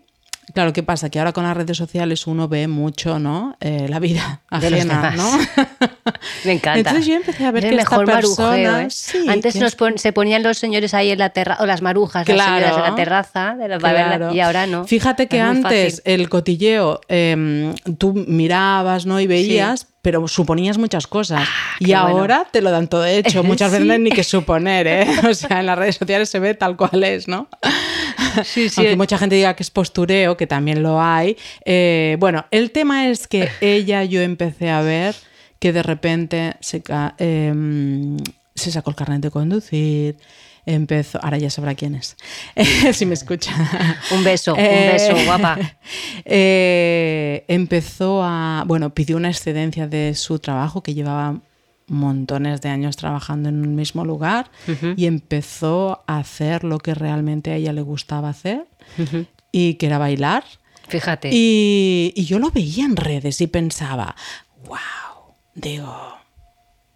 claro, 0.54 0.74
¿qué 0.74 0.84
pasa? 0.84 1.10
Que 1.10 1.18
ahora 1.20 1.32
con 1.34 1.44
las 1.46 1.58
redes 1.58 1.76
sociales 1.78 2.28
uno 2.28 2.48
ve 2.48 2.68
mucho, 2.68 3.18
¿no? 3.18 3.58
Eh, 3.62 3.88
la 3.90 3.98
vida 4.00 4.42
ajena. 4.50 5.16
¿no? 5.16 5.32
Me 6.46 6.52
encanta. 6.52 6.78
Entonces 6.80 7.06
yo 7.08 7.16
empecé 7.16 7.46
a 7.46 7.52
ver 7.52 7.66
Es 7.66 7.70
que 7.72 7.78
esta 7.78 7.90
mejor 7.98 8.06
persona... 8.06 8.48
marujeo, 8.50 8.78
¿eh? 8.80 8.88
Sí, 8.92 9.26
Antes 9.28 9.54
que- 9.54 9.60
nos 9.60 9.76
pon- 9.76 9.98
se 9.98 10.14
ponían 10.14 10.44
los 10.44 10.58
señores 10.60 10.94
ahí 10.94 11.10
en 11.10 11.18
la 11.20 11.30
terraza, 11.30 11.64
o 11.64 11.66
las 11.66 11.82
marujas, 11.82 12.28
las 12.28 12.36
Claro. 12.36 12.54
señoras 12.66 12.78
en 12.78 12.84
la 12.92 12.96
terraza, 12.96 13.56
de 13.56 13.68
la- 13.70 13.78
Claro. 13.80 14.34
y 14.34 14.40
ahora 14.42 14.68
no. 14.68 14.86
Fíjate 14.86 15.28
que 15.28 15.42
antes 15.42 15.96
fácil. 16.02 16.14
el 16.14 16.30
cotilleo, 16.30 17.02
eh, 17.10 17.74
tú 17.98 18.14
mirabas 18.14 19.06
¿no? 19.08 19.20
y 19.20 19.26
veías, 19.28 19.88
pero 20.06 20.28
suponías 20.28 20.78
muchas 20.78 21.08
cosas. 21.08 21.50
y 21.80 21.94
Ah, 21.94 22.04
bueno. 22.04 22.20
ahora 22.20 22.48
te 22.52 22.62
lo 22.62 22.70
dan 22.70 22.88
todo 22.88 23.08
hecho. 23.08 23.44
Muchas 23.44 23.72
veces 23.72 23.88
no 23.88 23.94
hay 23.94 23.98
ni 24.00 24.12
que 24.12 24.24
suponer, 24.24 24.86
¿eh? 24.86 25.08
O 25.28 25.34
sea, 25.34 25.62
en 25.62 25.66
las 25.66 25.76
redes 25.80 25.96
sociales 25.96 26.30
se 26.30 26.38
ve 26.38 26.54
tal 26.54 26.78
cual 26.78 27.04
es, 27.04 27.28
¿no? 27.28 27.48
Sí, 28.44 28.70
sí. 28.70 28.82
Aunque 28.82 28.98
mucha 28.98 29.18
gente 29.18 29.34
diga 29.36 29.56
que 29.56 29.64
es 29.64 29.72
postureo, 29.72 30.38
que 30.38 30.46
también 30.46 30.84
lo 30.84 31.02
hay. 31.02 31.38
Eh, 31.66 32.18
bueno, 32.20 32.46
el 32.52 32.70
tema 32.70 33.08
es 33.10 33.28
que 33.28 33.50
ella 33.62 34.04
yo 34.04 34.22
empecé 34.22 34.70
a 34.70 34.82
ver 34.82 35.16
que 35.58 35.74
de 35.74 35.82
repente 35.82 36.54
se, 36.60 36.84
em, 37.18 38.18
se 38.54 38.72
sacó 38.72 38.92
el 38.92 38.96
carnet 38.96 39.22
de 39.22 39.32
conducir, 39.32 40.18
empezó, 40.66 41.20
ahora 41.24 41.38
ya 41.38 41.50
sabrá 41.50 41.76
quién 41.76 41.96
es, 41.96 42.16
si 42.94 43.06
me 43.06 43.14
escucha. 43.14 43.52
Un 44.12 44.24
beso, 44.24 44.54
un 44.54 44.60
Eh, 44.60 44.90
beso, 44.94 45.26
guapa. 45.26 45.58
eh, 46.26 47.46
empezó 47.48 48.22
a, 48.24 48.64
bueno, 48.68 48.90
pidió 48.94 49.18
una 49.18 49.30
excedencia 49.30 49.88
de 49.88 50.14
su 50.16 50.40
trabajo 50.40 50.82
que 50.84 50.94
llevaba 50.94 51.40
montones 51.88 52.62
de 52.62 52.70
años 52.70 52.96
trabajando 52.98 53.50
en 53.50 53.62
un 53.62 53.76
mismo 53.76 54.04
lugar 54.06 54.50
y 54.98 55.06
empezó 55.06 56.04
a 56.08 56.18
hacer 56.18 56.64
lo 56.64 56.80
que 56.80 56.96
realmente 56.96 57.52
a 57.52 57.56
ella 57.58 57.74
le 57.74 57.82
gustaba 57.82 58.30
hacer 58.30 58.66
y 59.52 59.76
que 59.76 59.86
era 59.86 59.98
bailar. 60.00 60.44
Fíjate. 60.88 61.30
Y, 61.32 62.12
y 62.16 62.26
yo 62.26 62.40
lo 62.40 62.50
veía 62.52 62.86
en 62.86 62.96
redes 62.96 63.40
y 63.42 63.48
pensaba, 63.48 64.16
wow, 64.68 64.78
digo, 65.54 66.18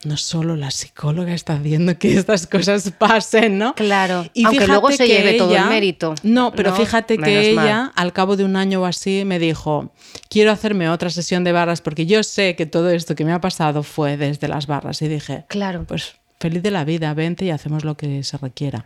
no 0.05 0.15
solo 0.17 0.55
la 0.55 0.71
psicóloga 0.71 1.33
está 1.33 1.53
haciendo 1.55 1.97
que 1.99 2.15
estas 2.17 2.47
cosas 2.47 2.91
pasen, 2.97 3.57
¿no? 3.57 3.75
Claro, 3.75 4.25
Y 4.33 4.45
aunque 4.45 4.65
luego 4.67 4.91
se 4.91 5.07
lleve 5.07 5.33
todo 5.33 5.55
el 5.55 5.65
mérito. 5.65 6.15
No, 6.23 6.51
pero 6.53 6.71
No, 6.71 6.77
fíjate 6.77 7.17
que 7.17 7.53
mal. 7.53 7.65
ella, 7.67 7.91
al 7.95 8.13
cabo 8.13 8.37
de 8.37 8.45
un 8.45 8.55
año 8.55 8.81
o 8.81 8.85
así, 8.85 9.23
me 9.25 9.39
dijo, 9.39 9.91
quiero 10.29 10.51
hacerme 10.51 10.89
otra 10.89 11.09
sesión 11.09 11.43
de 11.43 11.51
barras 11.51 11.81
porque 11.81 12.05
yo 12.05 12.23
sé 12.23 12.55
que 12.55 12.65
todo 12.65 12.89
esto 12.91 13.13
que 13.15 13.25
me 13.25 13.33
ha 13.33 13.41
pasado 13.41 13.83
fue 13.83 14.15
desde 14.17 14.47
las 14.47 14.67
barras. 14.67 15.01
Y 15.01 15.07
dije, 15.09 15.45
Claro. 15.49 15.83
pues 15.87 16.13
feliz 16.39 16.63
de 16.63 16.71
la 16.71 16.85
vida, 16.85 17.13
vente 17.13 17.43
y 17.43 17.49
hacemos 17.49 17.83
lo 17.83 17.97
que 17.97 18.23
se 18.23 18.37
requiera. 18.37 18.85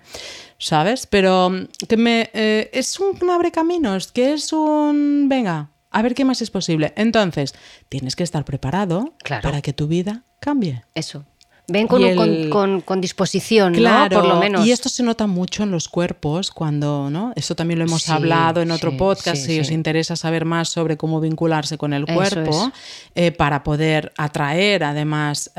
¿Sabes? 0.57 1.05
Pero 1.07 1.51
que 1.87 1.97
me 1.97 2.29
eh, 2.33 2.69
es 2.73 2.99
un 2.99 3.29
abre 3.29 3.51
caminos, 3.51 4.11
que 4.11 4.33
es 4.33 4.51
un 4.53 5.27
venga, 5.29 5.69
a 5.91 6.01
ver 6.01 6.15
qué 6.15 6.25
más 6.25 6.41
es 6.41 6.49
posible. 6.49 6.93
Entonces, 6.95 7.53
tienes 7.89 8.15
que 8.15 8.23
estar 8.23 8.43
preparado 8.45 9.13
Claro. 9.23 9.43
para 9.43 9.61
que 9.61 9.73
tu 9.73 9.85
vida 9.87 10.23
cambie. 10.43 10.83
Eso. 10.93 11.25
Ven 11.65 11.87
con, 11.87 12.01
Y 12.01 12.05
un- 12.05 12.15
con- 12.17 12.29
el- 12.29 12.49
con- 12.49 12.81
con 12.81 12.99
disposición, 12.99 13.73
Claro, 13.73 14.17
¿no? 14.17 14.21
Por 14.23 14.33
lo 14.33 14.39
menos. 14.41 14.65
y 14.67 14.71
esto 14.73 14.89
se 14.89 15.01
nota 15.01 15.27
mucho 15.27 15.63
en 15.63 15.71
los 15.71 15.87
cuerpos 15.87 16.51
cuando, 16.51 17.09
¿no? 17.09 17.31
Esto 17.37 17.55
también 17.55 17.79
lo 17.79 17.85
hemos 17.85 18.03
Sí, 18.03 18.11
hablado 18.11 18.61
en 18.61 18.69
otro 18.71 18.91
sí, 18.91 18.97
podcast. 18.97 19.37
sí, 19.37 19.53
si 19.53 19.59
os 19.61 19.67
sí. 19.67 19.73
interesa 19.73 20.17
saber 20.17 20.43
más 20.43 20.67
sobre 20.67 20.97
cómo 20.97 21.21
vincularse 21.21 21.77
con 21.77 21.93
el 21.93 22.05
cuerpo, 22.05 22.71
eh, 23.15 23.31
para 23.31 23.63
poder 23.63 24.11
atraer 24.17 24.83
además 24.83 25.51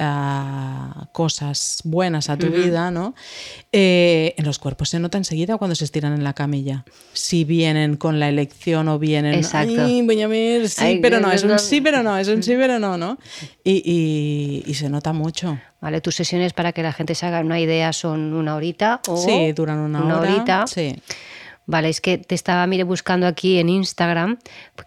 cosas 1.13 1.81
buenas 1.85 2.29
a 2.31 2.37
tu 2.37 2.49
vida, 2.49 2.91
¿no? 2.91 3.15
Eh, 3.73 4.35
en 4.37 4.45
los 4.45 4.59
cuerpos 4.59 4.91
se 4.91 4.99
nota 5.01 5.19
enseguida 5.19 5.57
cuando 5.57 5.75
se 5.75 5.85
estiran 5.85 6.13
en 6.13 6.23
la 6.25 6.33
camilla. 6.35 6.85
Si 7.13 7.45
vienen 7.45 7.97
con 7.97 8.21
la 8.21 8.29
elección 8.29 8.89
o 8.89 8.99
vienen. 8.99 9.35
Exacto. 9.35 9.83
Ay, 9.85 10.03
Benjamín, 10.03 10.69
sí, 10.69 10.85
Ay, 10.85 10.99
pero 11.01 11.21
no, 11.21 11.31
es 11.33 11.43
un 11.45 11.59
sí, 11.59 11.81
pero 11.81 12.03
no, 12.03 12.17
es 12.19 12.29
un 12.29 12.43
sí, 12.43 12.53
pero 12.57 12.79
no, 12.79 12.97
¿no? 12.99 13.19
Y, 13.65 13.83
y- 13.85 14.71
y 14.71 14.75
se 14.75 14.89
nota 14.89 15.13
mucho. 15.13 15.59
Vale, 15.85 16.01
tus 16.01 16.15
sesiones 16.15 16.55
para 16.55 16.73
que 16.73 16.83
la 16.83 16.95
gente 16.95 17.15
se 17.15 17.27
haga 17.27 17.41
una 17.41 17.61
idea 17.61 17.93
son 17.93 18.33
una 18.33 18.57
horita 18.57 19.03
o 19.07 19.19
Sí, 19.19 19.53
duran 19.53 19.81
una, 19.81 20.03
hora. 20.03 20.19
horita. 20.33 20.67
Sí. 20.67 20.97
Vale, 21.67 21.91
es 21.91 22.01
que 22.01 22.17
te 22.17 22.35
estaba 22.35 22.67
mire, 22.67 22.85
buscando 22.85 23.27
aquí 23.27 23.59
en 23.59 23.69
Instagram, 23.69 24.39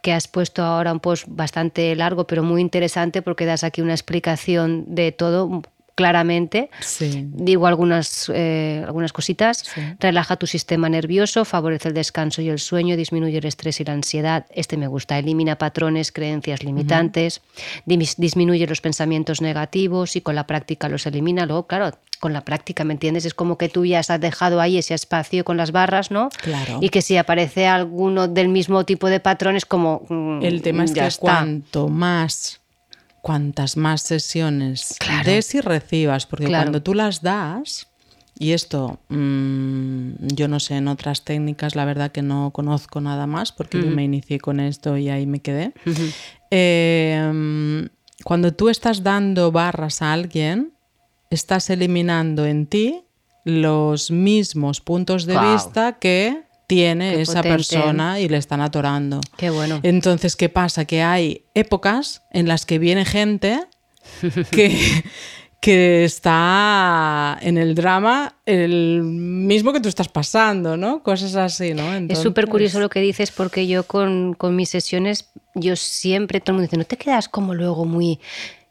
que 0.02 0.12
has 0.12 0.28
puesto 0.28 0.64
ahora 0.64 0.92
un 0.92 1.00
post 1.00 1.26
bastante 1.28 1.96
largo, 1.96 2.26
pero 2.26 2.42
muy 2.42 2.62
interesante 2.62 3.22
porque 3.22 3.46
das 3.46 3.64
aquí 3.64 3.82
una 3.82 3.94
explicación 3.94 4.86
de 4.88 5.12
todo 5.12 5.62
claramente. 5.98 6.70
Sí. 6.80 7.26
Digo 7.34 7.66
algunas, 7.66 8.32
eh, 8.34 8.84
algunas 8.86 9.12
cositas. 9.12 9.58
Sí. 9.74 9.82
Relaja 10.00 10.36
tu 10.36 10.46
sistema 10.46 10.88
nervioso, 10.90 11.44
favorece 11.44 11.88
el 11.88 11.96
descanso 11.96 12.44
y 12.44 12.50
el 12.50 12.60
sueño, 12.60 12.96
disminuye 12.96 13.40
el 13.40 13.46
estrés 13.46 13.82
y 13.82 13.84
la 13.84 13.94
ansiedad. 13.94 14.46
Este 14.52 14.78
me 14.78 14.88
gusta. 14.88 15.18
Elimina 15.18 15.58
patrones, 15.58 16.12
creencias 16.12 16.64
limitantes, 16.64 17.42
disminuye 17.86 18.68
los 18.68 18.80
pensamientos 18.80 19.42
negativos 19.42 20.16
y 20.16 20.22
con 20.22 20.36
la 20.36 20.46
práctica 20.46 20.88
los 20.88 21.08
elimina. 21.08 21.48
Luego, 21.48 21.66
claro, 21.66 21.98
con 22.20 22.32
la 22.32 22.42
práctica, 22.42 22.84
¿me 22.84 22.94
entiendes? 22.94 23.26
Es 23.26 23.34
como 23.34 23.58
que 23.58 23.68
tú 23.68 23.84
ya 23.84 24.00
has 24.00 24.08
dejado 24.20 24.62
ahí 24.62 24.78
ese 24.78 24.94
espacio 24.94 25.44
con 25.44 25.58
las 25.58 25.72
barras, 25.72 26.12
¿no? 26.12 26.30
Claro. 26.44 26.78
Y 26.80 26.90
que 26.90 27.02
si 27.02 27.18
aparece 27.18 27.66
alguno 27.66 28.28
del 28.28 28.50
mismo 28.50 28.86
tipo 28.86 29.10
de 29.10 29.20
patrón 29.20 29.56
es 29.56 29.66
como... 29.66 30.04
mm, 30.10 30.44
El 30.44 30.62
tema 30.62 30.84
es 30.84 30.92
que 30.92 31.06
está. 31.06 31.20
cuanto 31.40 31.88
más, 31.90 32.62
cuantas 33.28 33.76
más 33.78 34.02
sesiones 34.04 34.96
Claro. 35.00 35.30
des 35.30 35.54
y 35.54 35.60
recibas, 35.62 36.26
porque 36.26 36.46
Claro. 36.46 36.64
cuando 36.64 36.82
tú 36.82 36.94
las 36.94 37.22
das, 37.22 37.88
y 38.40 38.52
esto 38.54 39.00
mm, 39.10 40.28
yo 40.34 40.48
no 40.48 40.60
sé 40.60 40.76
en 40.78 40.88
otras 40.88 41.24
técnicas, 41.26 41.76
la 41.76 41.84
verdad 41.86 42.12
que 42.12 42.22
no 42.22 42.52
conozco 42.52 43.02
nada 43.02 43.28
más, 43.28 43.52
porque 43.52 43.84
yo 43.84 43.90
me 43.92 44.04
inicié 44.06 44.40
con 44.40 44.60
esto 44.60 44.96
y 44.98 45.10
ahí 45.10 45.26
me 45.26 45.40
quedé. 45.42 45.74
Eh, 46.52 47.88
cuando 48.24 48.54
tú 48.54 48.70
estás 48.70 49.04
dando 49.04 49.52
barras 49.52 50.02
a 50.02 50.14
alguien, 50.14 50.74
estás 51.30 51.70
eliminando 51.70 52.46
en 52.46 52.66
ti 52.68 53.04
los 53.44 54.10
mismos 54.12 54.82
puntos 54.82 55.26
de 55.26 55.38
vista 55.52 56.00
que 56.00 56.44
tiene 56.68 57.16
Qué 57.16 57.22
esa 57.22 57.36
potente. 57.36 57.50
persona 57.50 58.20
y 58.20 58.28
le 58.28 58.38
están 58.38 58.62
atorando. 58.62 59.22
Qué 59.38 59.50
bueno. 59.50 59.80
Entonces, 59.84 60.36
¿qué 60.36 60.50
pasa? 60.50 60.86
Que 60.86 61.02
hay 61.02 61.46
épocas 61.54 62.24
en 62.32 62.48
las 62.48 62.66
que 62.66 62.78
viene 62.78 63.06
gente 63.06 63.62
que, 64.52 65.04
que 65.62 66.04
está 66.04 67.38
en 67.42 67.58
el 67.58 67.74
drama 67.74 68.36
el 68.46 69.02
mismo 69.04 69.72
que 69.72 69.80
tú 69.80 69.88
estás 69.88 70.10
pasando, 70.10 70.76
¿no? 70.76 71.02
Cosas 71.04 71.36
así, 71.36 71.74
¿no? 71.74 71.94
Es 71.94 72.20
súper 72.20 72.48
curioso 72.48 72.82
lo 72.82 72.90
que 72.90 73.00
dices 73.00 73.32
porque 73.32 73.66
yo 73.66 73.84
con, 73.84 74.34
con 74.34 74.56
mis 74.56 74.70
sesiones, 74.70 75.30
yo 75.56 75.78
siempre, 75.78 76.42
todo 76.42 76.52
el 76.52 76.56
mundo 76.56 76.68
dice, 76.68 76.78
¿no 76.78 76.86
te 76.86 76.98
quedas 76.98 77.30
como 77.30 77.56
luego 77.56 77.86
muy... 77.86 78.20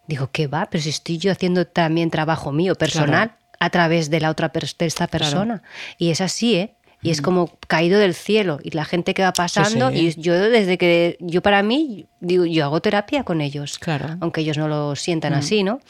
Digo, 0.07 0.29
¿qué 0.31 0.47
va? 0.47 0.69
Pero 0.71 0.83
si 0.83 0.91
estoy 0.91 1.19
yo 1.19 1.33
haciendo 1.33 1.67
también 1.67 2.11
trabajo 2.11 2.53
mío, 2.53 2.77
personal, 2.77 3.33
a 3.59 3.71
través 3.71 4.11
de 4.11 4.21
la 4.21 4.31
otra 4.31 4.53
de 4.53 4.87
esta 4.87 5.07
persona. 5.09 5.63
Y 5.99 6.11
es 6.11 6.21
así, 6.21 6.55
¿eh? 6.55 6.76
Y 7.03 7.11
es 7.11 7.21
como 7.21 7.53
caído 7.69 8.01
del 8.01 8.15
cielo 8.15 8.59
y 8.65 8.71
la 8.71 8.85
gente 8.85 9.15
que 9.15 9.23
va 9.23 9.33
pasando 9.33 9.91
Mm. 9.91 9.95
sí. 9.95 10.15
y 10.19 10.21
yo 10.21 10.35
desde 10.35 10.77
que 10.79 11.17
yo 11.21 11.41
para 11.43 11.63
mí 11.63 12.07
digo 12.21 12.47
yo 12.47 12.65
hago 12.65 12.81
terapia 12.81 13.23
con 13.23 13.41
ellos 13.41 13.79
Claro. 13.79 14.09
Mm. 14.09 14.19
aunque 14.23 14.41
ellos 14.41 14.57
no 14.59 14.67
lo 14.67 14.97
sientan 14.97 15.35
así 15.35 15.63
no 15.63 15.81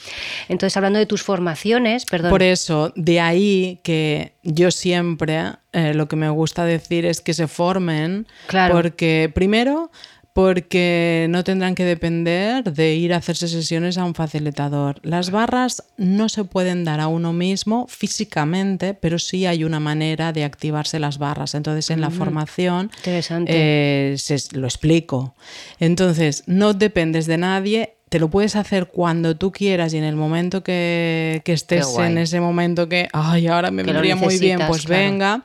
entonces 0.48 0.76
hablando 0.76 0.98
de 0.98 1.06
tus 1.06 1.22
formaciones 1.22 2.04
perdón 2.04 2.30
Por 2.30 2.42
eso, 2.42 2.92
de 2.96 3.20
ahí 3.20 3.80
que 3.82 4.32
yo 4.42 4.70
siempre 4.70 5.52
eh, 5.72 5.94
lo 5.94 6.06
que 6.08 6.16
me 6.16 6.28
gusta 6.28 6.64
decir 6.64 7.04
es 7.06 7.20
que 7.20 7.34
se 7.34 7.46
formen, 7.48 8.26
Claro. 8.46 8.74
porque 8.74 9.30
primero 9.34 9.90
porque 10.36 11.28
no 11.30 11.44
tendrán 11.44 11.74
que 11.74 11.86
depender 11.86 12.70
de 12.70 12.94
ir 12.94 13.14
a 13.14 13.16
hacerse 13.16 13.48
sesiones 13.48 13.96
a 13.96 14.04
un 14.04 14.14
facilitador. 14.14 15.00
Las 15.02 15.30
barras 15.30 15.82
no 15.96 16.28
se 16.28 16.44
pueden 16.44 16.84
dar 16.84 17.00
a 17.00 17.08
uno 17.08 17.32
mismo 17.32 17.86
físicamente, 17.88 18.92
pero 18.92 19.18
sí 19.18 19.46
hay 19.46 19.64
una 19.64 19.80
manera 19.80 20.34
de 20.34 20.44
activarse 20.44 20.98
las 20.98 21.16
barras. 21.16 21.54
Entonces 21.54 21.88
en 21.88 22.02
la 22.02 22.10
formación 22.10 22.90
eh, 23.06 24.14
lo 24.52 24.66
explico. 24.66 25.34
Entonces 25.80 26.42
no 26.44 26.74
dependes 26.74 27.24
de 27.24 27.38
nadie, 27.38 27.94
te 28.10 28.18
lo 28.18 28.28
puedes 28.28 28.56
hacer 28.56 28.88
cuando 28.88 29.38
tú 29.38 29.52
quieras 29.52 29.94
y 29.94 29.96
en 29.96 30.04
el 30.04 30.16
momento 30.16 30.62
que, 30.62 31.40
estés 31.46 31.96
en 31.96 32.18
ese 32.18 32.40
momento 32.40 32.90
que, 32.90 33.08
ay, 33.14 33.46
ahora 33.46 33.70
me 33.70 33.84
vendría 33.84 34.16
muy 34.16 34.38
bien, 34.38 34.60
pues 34.68 34.84
venga. 34.84 35.44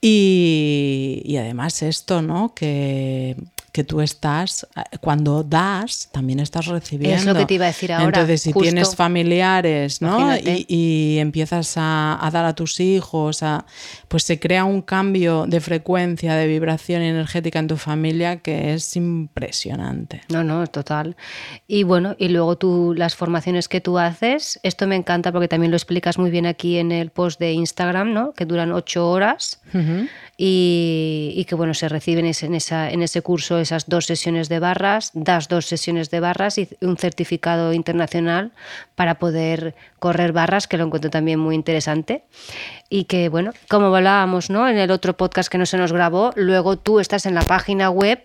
Y, 0.00 1.20
y, 1.26 1.36
además 1.36 1.82
esto, 1.82 2.22
¿no? 2.22 2.54
Que 2.54 3.36
que 3.72 3.84
tú 3.84 4.00
estás, 4.00 4.66
eh, 4.76 4.98
cuando 5.00 5.42
das, 5.42 6.08
también 6.12 6.40
estás 6.40 6.66
recibiendo. 6.66 7.16
Es 7.16 7.24
lo 7.24 7.34
que 7.34 7.46
te 7.46 7.54
iba 7.54 7.64
a 7.64 7.68
decir 7.68 7.92
ahora. 7.92 8.06
Entonces, 8.06 8.42
si 8.42 8.52
tienes 8.52 8.96
familiares, 8.96 10.02
¿no? 10.02 10.36
Y, 10.36 11.18
empiezas 11.18 11.74
a, 11.76 12.28
dar 12.32 12.44
a 12.44 12.54
tus 12.54 12.80
hijos, 12.80 13.40
pues 14.08 14.24
se 14.24 14.38
crea 14.38 14.64
un 14.64 14.82
cambio 14.82 15.46
de 15.46 15.60
frecuencia, 15.60 16.34
de 16.34 16.46
vibración 16.46 17.02
energética 17.02 17.58
en 17.58 17.68
tu 17.68 17.76
familia 17.76 18.36
que 18.38 18.74
es 18.74 18.96
impresionante. 18.96 20.22
No, 20.28 20.42
no, 20.42 20.66
total. 20.66 21.16
Y 21.66 21.82
bueno, 21.82 22.16
y 22.18 22.28
luego 22.28 22.56
tú, 22.56 22.94
las 22.96 23.14
formaciones 23.14 23.68
que 23.68 23.80
tú 23.80 23.98
haces, 23.98 24.58
esto 24.62 24.86
me 24.86 24.96
encanta 24.96 25.32
porque 25.32 25.48
también 25.48 25.70
lo 25.70 25.76
explicas 25.76 26.18
muy 26.18 26.30
bien 26.30 26.46
aquí 26.46 26.78
en 26.78 26.92
el 26.92 27.10
post 27.10 27.38
de 27.38 27.52
Instagram, 27.52 28.12
¿no? 28.12 28.32
Que 28.32 28.46
duran 28.46 28.72
ocho 28.72 29.08
horas 29.08 29.60
y, 30.36 31.44
que 31.48 31.54
bueno, 31.54 31.74
se 31.74 31.88
reciben 31.88 32.24
en, 32.24 32.54
esa, 32.54 32.90
en 32.90 33.02
ese 33.02 33.22
curso 33.22 33.59
esas 33.60 33.88
dos 33.88 34.06
sesiones 34.06 34.48
de 34.48 34.58
barras, 34.58 35.10
das 35.14 35.48
dos 35.48 35.66
sesiones 35.66 36.10
de 36.10 36.20
barras 36.20 36.58
y 36.58 36.68
un 36.80 36.96
certificado 36.96 37.72
internacional 37.72 38.52
para 38.94 39.18
poder 39.18 39.74
correr 39.98 40.32
barras, 40.32 40.66
que 40.66 40.76
lo 40.76 40.84
encuentro 40.84 41.10
también 41.10 41.38
muy 41.38 41.54
interesante. 41.54 42.24
Y 42.92 43.04
que, 43.04 43.28
bueno, 43.28 43.52
como 43.68 43.94
hablábamos 43.94 44.50
¿no? 44.50 44.68
en 44.68 44.76
el 44.76 44.90
otro 44.90 45.16
podcast 45.16 45.48
que 45.48 45.58
no 45.58 45.64
se 45.64 45.78
nos 45.78 45.92
grabó, 45.92 46.32
luego 46.34 46.76
tú 46.76 46.98
estás 46.98 47.24
en 47.24 47.36
la 47.36 47.42
página 47.42 47.88
web 47.88 48.20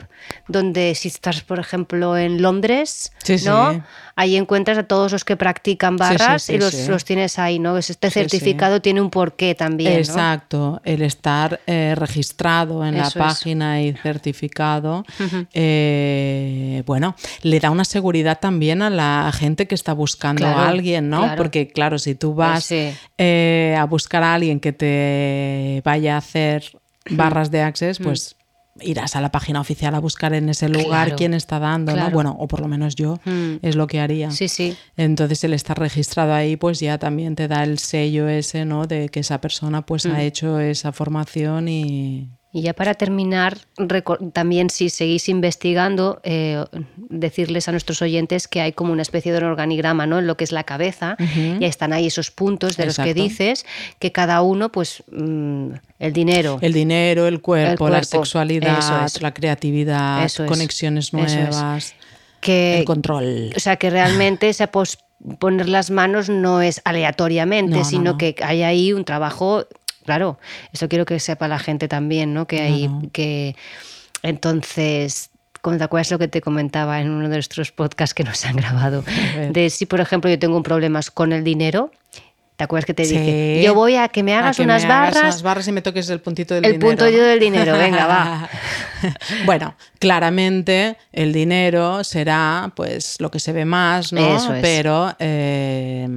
donde 0.47 0.95
si 0.95 1.09
estás, 1.09 1.41
por 1.41 1.59
ejemplo, 1.59 2.17
en 2.17 2.41
Londres, 2.41 3.11
¿no? 3.45 3.83
ahí 4.15 4.37
encuentras 4.37 4.77
a 4.77 4.83
todos 4.83 5.11
los 5.11 5.25
que 5.25 5.35
practican 5.35 5.97
barras 5.97 6.49
y 6.49 6.57
los, 6.57 7.03
tienes 7.03 7.37
ahí, 7.37 7.59
¿no? 7.59 7.77
Este 7.77 8.09
certificado 8.09 8.81
tiene 8.81 9.01
un 9.01 9.09
porqué 9.09 9.55
también. 9.55 9.93
Exacto, 9.93 10.81
el 10.85 11.01
estar 11.01 11.59
eh, 11.67 11.93
registrado 11.95 12.85
en 12.85 12.97
la 12.97 13.09
página 13.11 13.81
y 13.81 13.93
certificado, 13.93 15.05
eh, 15.53 16.83
bueno, 16.85 17.15
le 17.41 17.59
da 17.59 17.69
una 17.69 17.85
seguridad 17.85 18.39
también 18.39 18.81
a 18.81 18.89
la 18.89 19.31
gente 19.33 19.67
que 19.67 19.75
está 19.75 19.93
buscando 19.93 20.47
a 20.47 20.67
alguien, 20.67 21.09
¿no? 21.09 21.35
Porque 21.35 21.67
claro, 21.67 21.99
si 21.99 22.15
tú 22.15 22.33
pues 22.33 22.47
vas 22.47 22.71
eh, 23.17 23.75
a 23.77 23.83
buscar 23.85 24.23
a 24.23 24.33
alguien 24.33 24.54
que 24.59 24.73
te 24.73 25.81
vaya 25.85 26.15
a 26.15 26.17
hacer 26.17 26.77
barras 27.09 27.51
de 27.51 27.61
access, 27.61 27.99
pues 27.99 28.35
irás 28.81 29.15
a 29.15 29.21
la 29.21 29.31
página 29.31 29.61
oficial 29.61 29.95
a 29.95 29.99
buscar 29.99 30.33
en 30.33 30.49
ese 30.49 30.67
lugar 30.67 31.15
quién 31.15 31.33
está 31.33 31.59
dando, 31.59 31.95
¿no? 31.95 32.11
Bueno, 32.11 32.35
o 32.37 32.47
por 32.47 32.59
lo 32.59 32.67
menos 32.67 32.95
yo 32.95 33.19
mm. 33.23 33.57
es 33.61 33.75
lo 33.75 33.87
que 33.87 33.99
haría. 33.99 34.31
Sí, 34.31 34.49
sí. 34.49 34.75
Entonces 34.97 35.43
el 35.43 35.53
estar 35.53 35.79
registrado 35.79 36.33
ahí 36.33 36.57
pues 36.57 36.79
ya 36.79 36.97
también 36.97 37.35
te 37.35 37.47
da 37.47 37.63
el 37.63 37.79
sello 37.79 38.27
ese, 38.27 38.65
¿no? 38.65 38.85
De 38.85 39.09
que 39.09 39.21
esa 39.21 39.39
persona 39.39 39.85
pues 39.85 40.05
ha 40.05 40.17
mm. 40.17 40.19
hecho 40.19 40.59
esa 40.59 40.91
formación 40.91 41.69
y, 41.69 42.29
y 42.55 42.61
ya 42.61 42.71
para 42.71 42.93
terminar, 42.93 43.57
también 44.31 44.69
si 44.69 44.89
seguís 44.89 45.27
investigando, 45.27 46.21
eh, 46.23 46.63
decirles 46.95 47.67
a 47.67 47.71
nuestros 47.71 48.01
oyentes 48.01 48.47
que 48.47 48.61
hay 48.61 48.71
como 48.71 48.93
una 48.93 49.01
especie 49.01 49.33
de 49.33 49.39
organigrama 49.43 50.07
¿no? 50.07 50.19
en 50.19 50.25
lo 50.25 50.37
que 50.37 50.45
es 50.45 50.53
la 50.53 50.63
cabeza, 50.63 51.17
y 51.59 51.65
están 51.65 51.91
ahí 51.91 52.07
esos 52.07 52.31
puntos 52.31 52.77
de 52.77 52.85
los 52.85 52.95
que 52.95 53.13
dices, 53.13 53.65
que 53.99 54.13
cada 54.13 54.41
uno, 54.41 54.71
pues 54.71 55.03
mm, 55.11 55.71
el 55.99 56.13
dinero. 56.13 56.57
El 56.61 56.71
dinero, 56.71 57.27
el 57.27 57.41
cuerpo, 57.41 57.89
la 57.89 58.01
sexualidad, 58.05 59.11
la 59.19 59.33
creatividad, 59.33 60.31
conexiones 60.47 61.11
nuevas, 61.11 61.93
que, 62.39 62.79
el 62.79 62.85
control. 62.85 63.51
O 63.53 63.59
sea, 63.59 63.75
que 63.75 63.89
realmente 63.89 64.53
se 64.53 64.69
poner 65.39 65.67
las 65.67 65.91
manos 65.91 66.29
no 66.29 66.61
es 66.61 66.79
aleatoriamente, 66.85 67.83
sino 67.83 68.17
que 68.17 68.33
hay 68.41 68.63
ahí 68.63 68.93
un 68.93 69.03
trabajo 69.03 69.65
Claro, 70.05 70.39
eso 70.71 70.87
quiero 70.87 71.05
que 71.05 71.19
sepa 71.19 71.47
la 71.47 71.59
gente 71.59 71.87
también, 71.87 72.33
¿no? 72.33 72.47
Que 72.47 72.61
hay 72.61 72.89
que 73.11 73.55
entonces 74.21 75.31
¿Te 75.77 75.83
acuerdas 75.83 76.11
lo 76.11 76.19
que 76.19 76.27
te 76.27 76.41
comentaba 76.41 77.01
en 77.01 77.09
uno 77.09 77.27
de 77.27 77.37
nuestros 77.37 77.71
podcasts 77.71 78.13
que 78.13 78.23
nos 78.23 78.45
han 78.45 78.55
grabado? 78.55 79.03
De 79.51 79.71
si, 79.71 79.87
por 79.87 79.99
ejemplo, 79.99 80.29
yo 80.29 80.37
tengo 80.37 80.55
un 80.55 80.63
problema 80.63 80.99
con 81.13 81.33
el 81.33 81.43
dinero, 81.43 81.91
¿Te 82.55 82.63
acuerdas 82.63 82.85
que 82.85 82.93
te 82.93 83.03
dije? 83.03 83.61
Yo 83.61 83.73
voy 83.73 83.97
a 83.97 84.07
que 84.07 84.23
me 84.23 84.33
hagas 84.33 84.59
unas 84.59 84.87
barras. 84.87 85.21
unas 85.21 85.43
barras 85.43 85.67
y 85.67 85.73
me 85.73 85.81
toques 85.81 86.09
el 86.09 86.21
puntito 86.21 86.53
del 86.53 86.63
dinero. 86.63 86.85
El 86.85 86.89
punto 86.89 87.03
del 87.03 87.37
dinero, 87.37 87.77
venga, 87.77 88.07
va. 88.07 88.49
bueno, 89.45 89.75
claramente 89.99 90.95
el 91.11 91.33
dinero 91.33 92.05
será 92.05 92.71
pues 92.73 93.17
lo 93.19 93.29
que 93.29 93.41
se 93.41 93.51
ve 93.51 93.65
más, 93.65 94.13
¿no? 94.13 94.37
Eso 94.37 94.53
es. 94.53 94.61
Pero 94.61 95.13
eh, 95.19 96.07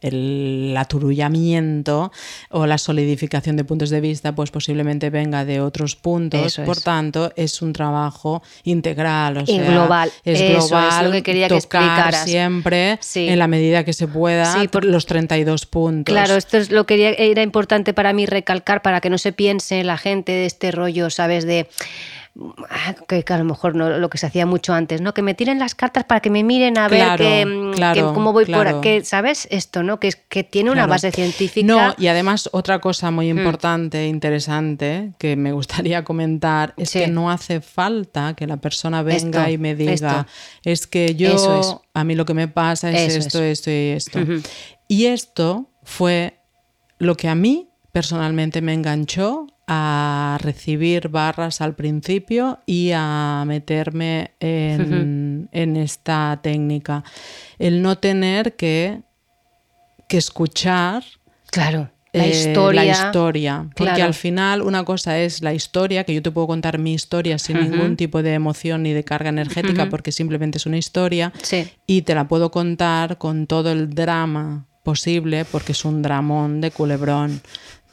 el 0.00 0.74
aturullamiento 0.76 2.12
o 2.50 2.66
la 2.66 2.78
solidificación 2.78 3.56
de 3.56 3.64
puntos 3.64 3.90
de 3.90 4.00
vista, 4.00 4.34
pues 4.34 4.50
posiblemente 4.50 5.10
venga 5.10 5.44
de 5.44 5.60
otros 5.60 5.96
puntos. 5.96 6.60
Por 6.64 6.80
tanto, 6.80 7.32
es 7.36 7.62
un 7.62 7.72
trabajo 7.72 8.42
integral, 8.64 9.38
o 9.38 9.46
sea, 9.46 9.70
global. 9.70 10.10
Es 10.24 10.40
global. 10.40 11.06
lo 11.06 11.12
que 11.12 11.22
quería 11.22 11.48
que 11.48 11.56
explicaras. 11.56 12.24
siempre 12.24 12.98
en 13.14 13.38
la 13.38 13.46
medida 13.46 13.84
que 13.84 13.92
se 13.92 14.08
pueda 14.08 14.56
por 14.70 14.84
los 14.84 15.06
32 15.06 15.66
puntos. 15.66 16.12
Claro, 16.12 16.36
esto 16.36 16.56
es 16.56 16.70
lo 16.70 16.86
que 16.86 17.16
era 17.18 17.42
importante 17.42 17.92
para 17.94 18.12
mí 18.12 18.26
recalcar 18.26 18.82
para 18.82 19.00
que 19.00 19.10
no 19.10 19.18
se 19.18 19.32
piense 19.32 19.84
la 19.84 19.98
gente 19.98 20.32
de 20.32 20.46
este 20.46 20.70
rollo, 20.70 21.10
¿sabes? 21.10 21.44
De 21.44 21.68
Ah, 22.70 22.94
que, 23.06 23.22
a 23.28 23.38
lo 23.38 23.44
mejor 23.44 23.74
no 23.74 23.90
lo 23.98 24.08
que 24.08 24.16
se 24.16 24.26
hacía 24.26 24.46
mucho 24.46 24.72
antes, 24.72 25.00
¿no? 25.00 25.12
Que 25.12 25.20
me 25.20 25.34
tiren 25.34 25.58
las 25.58 25.74
cartas 25.74 26.04
para 26.04 26.20
que 26.20 26.30
me 26.30 26.42
miren 26.42 26.78
a 26.78 26.88
ver 26.88 27.46
mm, 27.46 28.14
cómo 28.14 28.32
voy 28.32 28.46
por 28.46 28.66
aquí, 28.66 29.02
¿sabes? 29.04 29.46
Esto, 29.50 29.82
¿no? 29.82 30.00
Que, 30.00 30.12
que 30.28 30.42
tiene 30.42 30.70
una 30.70 30.86
base 30.86 31.10
científica. 31.10 31.66
No, 31.66 31.94
y 31.98 32.06
además 32.06 32.48
otra 32.52 32.78
cosa 32.78 33.10
muy 33.10 33.32
mm. 33.32 33.38
importante, 33.38 34.06
interesante, 34.06 35.12
que 35.18 35.36
me 35.36 35.52
gustaría 35.52 36.02
comentar, 36.10 36.72
es 36.76 36.92
que 36.92 37.08
no 37.08 37.30
hace 37.30 37.60
falta 37.60 38.34
que 38.34 38.46
la 38.46 38.56
persona 38.56 39.02
venga 39.02 39.50
y 39.50 39.58
me 39.58 39.74
diga, 39.74 40.26
es 40.64 40.86
que 40.86 41.14
yo, 41.14 41.82
a 41.92 42.04
mí 42.04 42.14
lo 42.14 42.24
que 42.24 42.34
me 42.34 42.48
pasa 42.48 42.90
es 42.90 43.16
esto, 43.16 43.42
esto 43.42 43.70
y 43.70 43.90
esto. 43.90 44.20
Y 44.88 45.06
esto 45.06 45.70
fue 45.82 46.38
lo 46.98 47.16
que 47.16 47.28
a 47.28 47.34
mí 47.34 47.68
personalmente 47.92 48.62
me 48.62 48.72
enganchó 48.72 49.46
a 49.72 50.36
recibir 50.42 51.10
barras 51.10 51.60
al 51.60 51.76
principio 51.76 52.58
y 52.66 52.90
a 52.92 53.44
meterme 53.46 54.32
en, 54.40 55.48
esta 55.52 56.40
técnica. 56.42 57.04
El 57.56 57.80
no 57.80 57.96
tener 57.96 58.56
que, 58.56 59.02
que 60.08 60.18
escuchar. 60.18 61.04
Claro. 61.52 61.88
La 62.12 62.26
eh, 62.26 62.30
historia. 62.30 62.82
la 62.82 62.90
historia. 62.90 63.70
Porque 63.76 64.02
al 64.02 64.14
final 64.14 64.62
una 64.62 64.84
cosa 64.84 65.20
es 65.20 65.40
la 65.40 65.54
historia, 65.54 66.02
que 66.02 66.14
yo 66.14 66.22
te 66.22 66.32
puedo 66.32 66.48
contar 66.48 66.80
mi 66.80 66.92
historia 66.92 67.38
sin 67.38 67.60
ningún 67.60 67.96
tipo 67.96 68.24
de 68.24 68.34
emoción 68.34 68.82
ni 68.82 68.92
de 68.92 69.04
carga 69.04 69.28
energética, 69.28 69.88
porque 69.88 70.10
simplemente 70.10 70.58
es 70.58 70.66
una 70.66 70.78
historia. 70.78 71.32
Y 71.86 72.02
te 72.02 72.16
la 72.16 72.26
puedo 72.26 72.50
contar 72.50 73.18
con 73.18 73.46
todo 73.46 73.70
el 73.70 73.94
drama 73.94 74.66
posible, 74.82 75.44
porque 75.44 75.70
es 75.70 75.84
un 75.84 76.02
dramón 76.02 76.60
de 76.60 76.72
culebrón. 76.72 77.40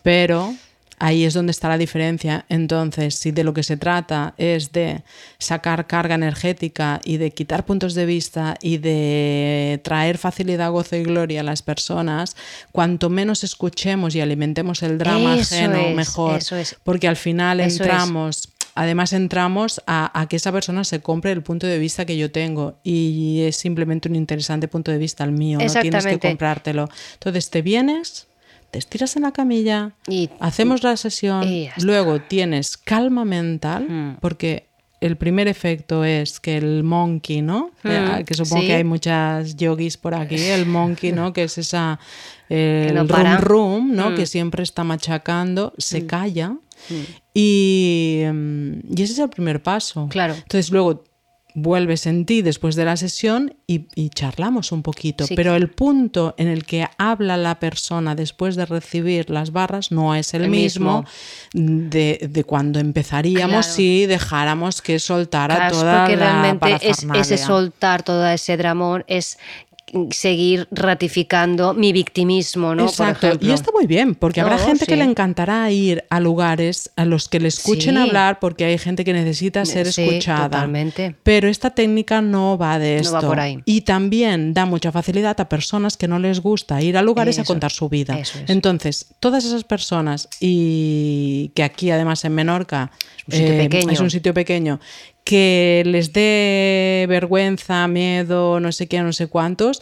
Pero 0.01 0.55
Ahí 0.99 1.25
es 1.25 1.33
donde 1.33 1.51
está 1.51 1.69
la 1.69 1.77
diferencia. 1.77 2.45
Entonces, 2.49 3.15
si 3.15 3.31
de 3.31 3.43
lo 3.43 3.53
que 3.53 3.63
se 3.63 3.77
trata 3.77 4.33
es 4.37 4.71
de 4.71 5.03
sacar 5.37 5.85
carga 5.85 6.15
energética 6.15 6.99
y 7.03 7.17
de 7.17 7.31
quitar 7.31 7.65
puntos 7.65 7.93
de 7.93 8.05
vista 8.05 8.55
y 8.61 8.77
de 8.77 9.79
traer 9.83 10.17
facilidad, 10.17 10.71
gozo 10.71 10.95
y 10.95 11.03
gloria 11.03 11.41
a 11.41 11.43
las 11.43 11.61
personas, 11.61 12.35
cuanto 12.71 13.09
menos 13.09 13.43
escuchemos 13.43 14.15
y 14.15 14.21
alimentemos 14.21 14.81
el 14.81 14.97
drama 14.97 15.35
ajeno, 15.35 15.89
mejor. 15.91 16.39
Porque 16.83 17.07
al 17.07 17.15
final 17.15 17.59
entramos 17.59 18.49
además 18.77 19.11
entramos 19.11 19.81
a, 19.87 20.19
a, 20.19 20.27
que 20.27 20.35
esa 20.35 20.51
persona 20.51 20.83
se 20.83 21.01
compre 21.01 21.31
el 21.31 21.41
punto 21.41 21.65
de 21.65 21.79
vista 21.79 22.05
que 22.05 22.15
yo 22.15 22.31
tengo 22.31 22.79
y 22.83 23.41
es 23.41 23.55
simplemente 23.55 24.07
un 24.07 24.15
interesante 24.15 24.67
punto 24.67 24.91
de 24.91 24.99
vista 24.99 25.23
el 25.23 25.31
mío, 25.31 25.57
no 25.57 25.81
tienes 25.81 26.05
que 26.05 26.19
comprártelo. 26.19 26.87
Entonces 27.13 27.49
te 27.49 27.63
vienes, 27.63 28.26
te 28.71 28.79
estiras 28.79 29.15
en 29.15 29.23
la 29.23 29.31
camilla, 29.31 29.91
y, 30.07 30.29
hacemos 30.39 30.83
la 30.83 30.97
sesión, 30.97 31.45
luego 31.81 32.19
tienes 32.21 32.77
calma 32.77 33.25
mental, 33.25 33.87
hmm. 33.87 34.17
porque 34.19 34.67
el 34.99 35.15
primer 35.15 35.47
efecto 35.47 36.03
es 36.03 36.39
que 36.39 36.57
el 36.57 36.83
monkey, 36.83 37.41
¿no? 37.41 37.71
Hmm. 37.83 38.23
que 38.25 38.33
supongo 38.33 38.65
que 38.65 38.73
hay 38.73 38.83
muchas 38.83 39.55
yogis 39.55 39.97
por 39.97 40.15
aquí, 40.15 40.41
el 40.41 40.65
monkey, 40.65 41.11
¿no? 41.11 41.33
que 41.33 41.43
es 41.43 41.57
esa 41.57 41.99
el 42.49 43.07
room 43.07 43.37
room, 43.39 43.95
¿no? 43.95 44.15
Que 44.15 44.23
hmm. 44.23 44.27
siempre 44.27 44.63
está 44.63 44.83
machacando, 44.83 45.73
se 45.77 46.05
calla 46.05 46.55
Y, 47.33 48.23
mm, 48.25 48.95
y 48.95 49.01
ese 49.01 49.13
es 49.13 49.19
el 49.19 49.29
primer 49.29 49.61
paso. 49.61 50.07
Claro. 50.09 50.33
Entonces 50.33 50.71
luego 50.71 51.03
vuelves 51.59 52.05
en 52.05 52.27
ti 52.27 52.43
después 52.43 52.75
de 52.75 52.85
la 52.85 52.95
sesión 52.97 53.55
y, 53.65 53.87
y 53.95 54.09
charlamos 54.09 54.71
un 54.71 54.83
poquito. 54.83 55.25
Sí. 55.25 55.35
Pero 55.35 55.55
el 55.55 55.71
punto 55.71 56.35
en 56.37 56.49
el 56.49 56.65
que 56.65 56.87
habla 56.99 57.35
la 57.35 57.59
persona 57.59 58.13
después 58.13 58.55
de 58.55 58.67
recibir 58.67 59.31
las 59.31 59.51
barras 59.51 59.91
no 59.91 60.13
es 60.13 60.35
el, 60.35 60.43
El 60.43 60.49
mismo, 60.51 61.03
mismo. 61.53 61.89
De, 61.89 62.27
de 62.29 62.43
cuando 62.43 62.79
empezaríamos 62.79 63.65
Claro. 63.65 63.75
si 63.75 64.05
dejáramos 64.05 64.83
que 64.83 64.99
soltara 64.99 65.55
Claro, 65.55 65.75
toda 65.79 65.99
porque 66.01 66.15
la 66.15 66.41
realmente 66.43 66.89
es, 66.89 67.05
ese 67.15 67.37
soltar 67.39 68.03
todo 68.03 68.27
ese 68.27 68.55
dramón 68.55 69.03
es 69.07 69.39
seguir 70.11 70.67
ratificando 70.71 71.73
mi 71.73 71.93
victimismo, 71.93 72.75
¿no? 72.75 72.85
Exacto, 72.87 73.29
y 73.39 73.51
está 73.51 73.71
muy 73.71 73.87
bien, 73.87 74.15
porque 74.15 74.41
habrá 74.41 74.57
No, 74.57 74.65
gente 74.65 74.85
que 74.85 74.97
le 74.97 75.03
encantará 75.05 75.71
ir 75.71 76.03
a 76.09 76.19
lugares 76.19 76.91
a 76.97 77.05
los 77.05 77.29
que 77.29 77.39
le 77.39 77.47
escuchen 77.47 77.95
Sí. 77.95 78.01
hablar, 78.01 78.39
porque 78.39 78.65
hay 78.65 78.77
gente 78.77 79.05
que 79.05 79.13
necesita 79.13 79.63
ser 79.65 79.91
Sí, 79.93 80.01
escuchada. 80.03 80.49
totalmente. 80.49 81.15
Pero 81.23 81.47
esta 81.47 81.69
técnica 81.69 82.21
no 82.21 82.57
va 82.57 82.79
de 82.79 82.95
No 82.95 83.01
esto. 83.01 83.13
va 83.13 83.21
por 83.21 83.39
ahí. 83.39 83.59
Y 83.65 83.81
también 83.81 84.53
da 84.53 84.65
mucha 84.65 84.91
facilidad 84.91 85.39
a 85.39 85.47
personas 85.47 85.95
que 85.95 86.07
no 86.07 86.19
les 86.19 86.41
gusta 86.41 86.81
ir 86.81 86.97
a 86.97 87.01
lugares 87.01 87.39
a 87.39 87.43
contar 87.45 87.71
su 87.71 87.87
vida. 87.87 88.17
eso 88.19 88.39
es. 88.39 88.49
Entonces, 88.49 89.07
todas 89.21 89.45
esas 89.45 89.63
personas, 89.63 90.27
y 90.39 91.51
que 91.55 91.63
aquí 91.63 91.91
además 91.91 92.25
en 92.25 92.33
Menorca 92.35 92.91
un 93.27 93.33
sitio 93.33 93.53
eh, 93.53 93.57
pequeño. 93.69 93.91
es 93.91 93.99
un 93.99 94.09
sitio 94.09 94.33
pequeño, 94.33 94.79
que 95.27 95.83
les 95.85 96.13
dé 96.13 97.05
vergüenza, 97.09 97.85
miedo, 97.89 98.61
no 98.61 98.71
sé 98.71 98.87
qué, 98.87 99.01
no 99.01 99.11
sé 99.11 99.27
cuántos, 99.27 99.81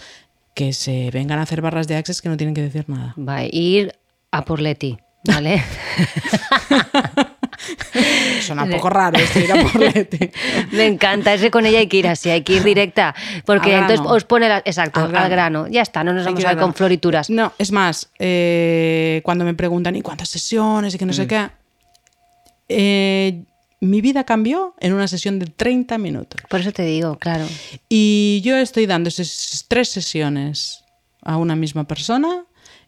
que 0.56 0.74
se 0.74 1.12
vengan 1.12 1.38
a 1.38 1.44
hacer 1.44 1.62
barras 1.62 1.88
de 1.88 1.96
access 1.96 2.20
que 2.24 2.30
no 2.30 2.38
tienen 2.38 2.56
que 2.56 2.64
decir 2.64 2.86
nada. 2.88 3.14
Va 3.16 3.36
a 3.38 3.46
ir 3.46 3.94
a 4.32 4.44
por 4.44 4.60
Leti, 4.60 4.98
¿vale? 5.24 5.62
Suena 8.42 8.64
un 8.64 8.72
poco 8.72 8.90
raro 8.90 9.20
esto 9.20 9.40
ir 9.40 9.52
a 9.52 9.62
por 9.62 9.76
Leti. 9.80 10.32
Me 10.72 10.88
encanta, 10.88 11.34
ese 11.36 11.52
con 11.52 11.66
ella 11.68 11.78
hay 11.80 11.88
que 11.88 11.98
ir 11.98 12.08
así, 12.08 12.30
hay 12.32 12.42
que 12.42 12.54
ir 12.54 12.64
directa, 12.64 13.14
porque 13.46 13.76
Al 13.76 13.82
entonces 13.84 14.04
os 14.10 14.24
pone, 14.24 14.50
la- 14.50 14.64
exacto, 14.66 15.00
Al 15.00 15.06
al 15.08 15.12
grano. 15.12 15.30
grano. 15.30 15.68
ya 15.68 15.84
está, 15.84 16.04
no 16.04 16.12
nos 16.14 16.26
Hay 16.26 16.34
vamos 16.34 16.46
a 16.46 16.52
ir 16.54 16.58
con 16.58 16.74
florituras. 16.74 17.30
No, 17.30 17.54
es 17.60 17.72
más, 17.72 18.10
eh, 18.18 19.22
cuando 19.24 19.46
me 19.46 19.54
preguntan, 19.54 19.96
¿y 19.96 20.02
cuántas 20.02 20.30
sesiones? 20.30 20.96
Y 20.96 20.98
que 20.98 21.06
no 21.06 21.12
Mm. 21.12 21.16
sé 21.16 21.28
qué. 21.28 21.50
eh, 22.68 23.44
mi 23.86 24.02
vida 24.02 24.24
cambió 24.24 24.74
en 24.80 24.94
una 24.94 25.08
sesión 25.08 25.40
de 25.40 25.46
30 25.48 25.98
minutos. 25.98 26.42
Por 26.50 26.60
eso 26.60 26.72
te 26.72 26.84
digo, 26.84 27.18
claro. 27.18 27.46
Y 27.90 28.42
yo 28.44 28.58
estoy 28.58 28.86
dando 28.86 29.10
ses- 29.10 29.66
tres 29.68 29.90
sesiones 29.90 30.84
a 31.22 31.38
una 31.38 31.56
misma 31.56 31.86
persona 31.88 32.46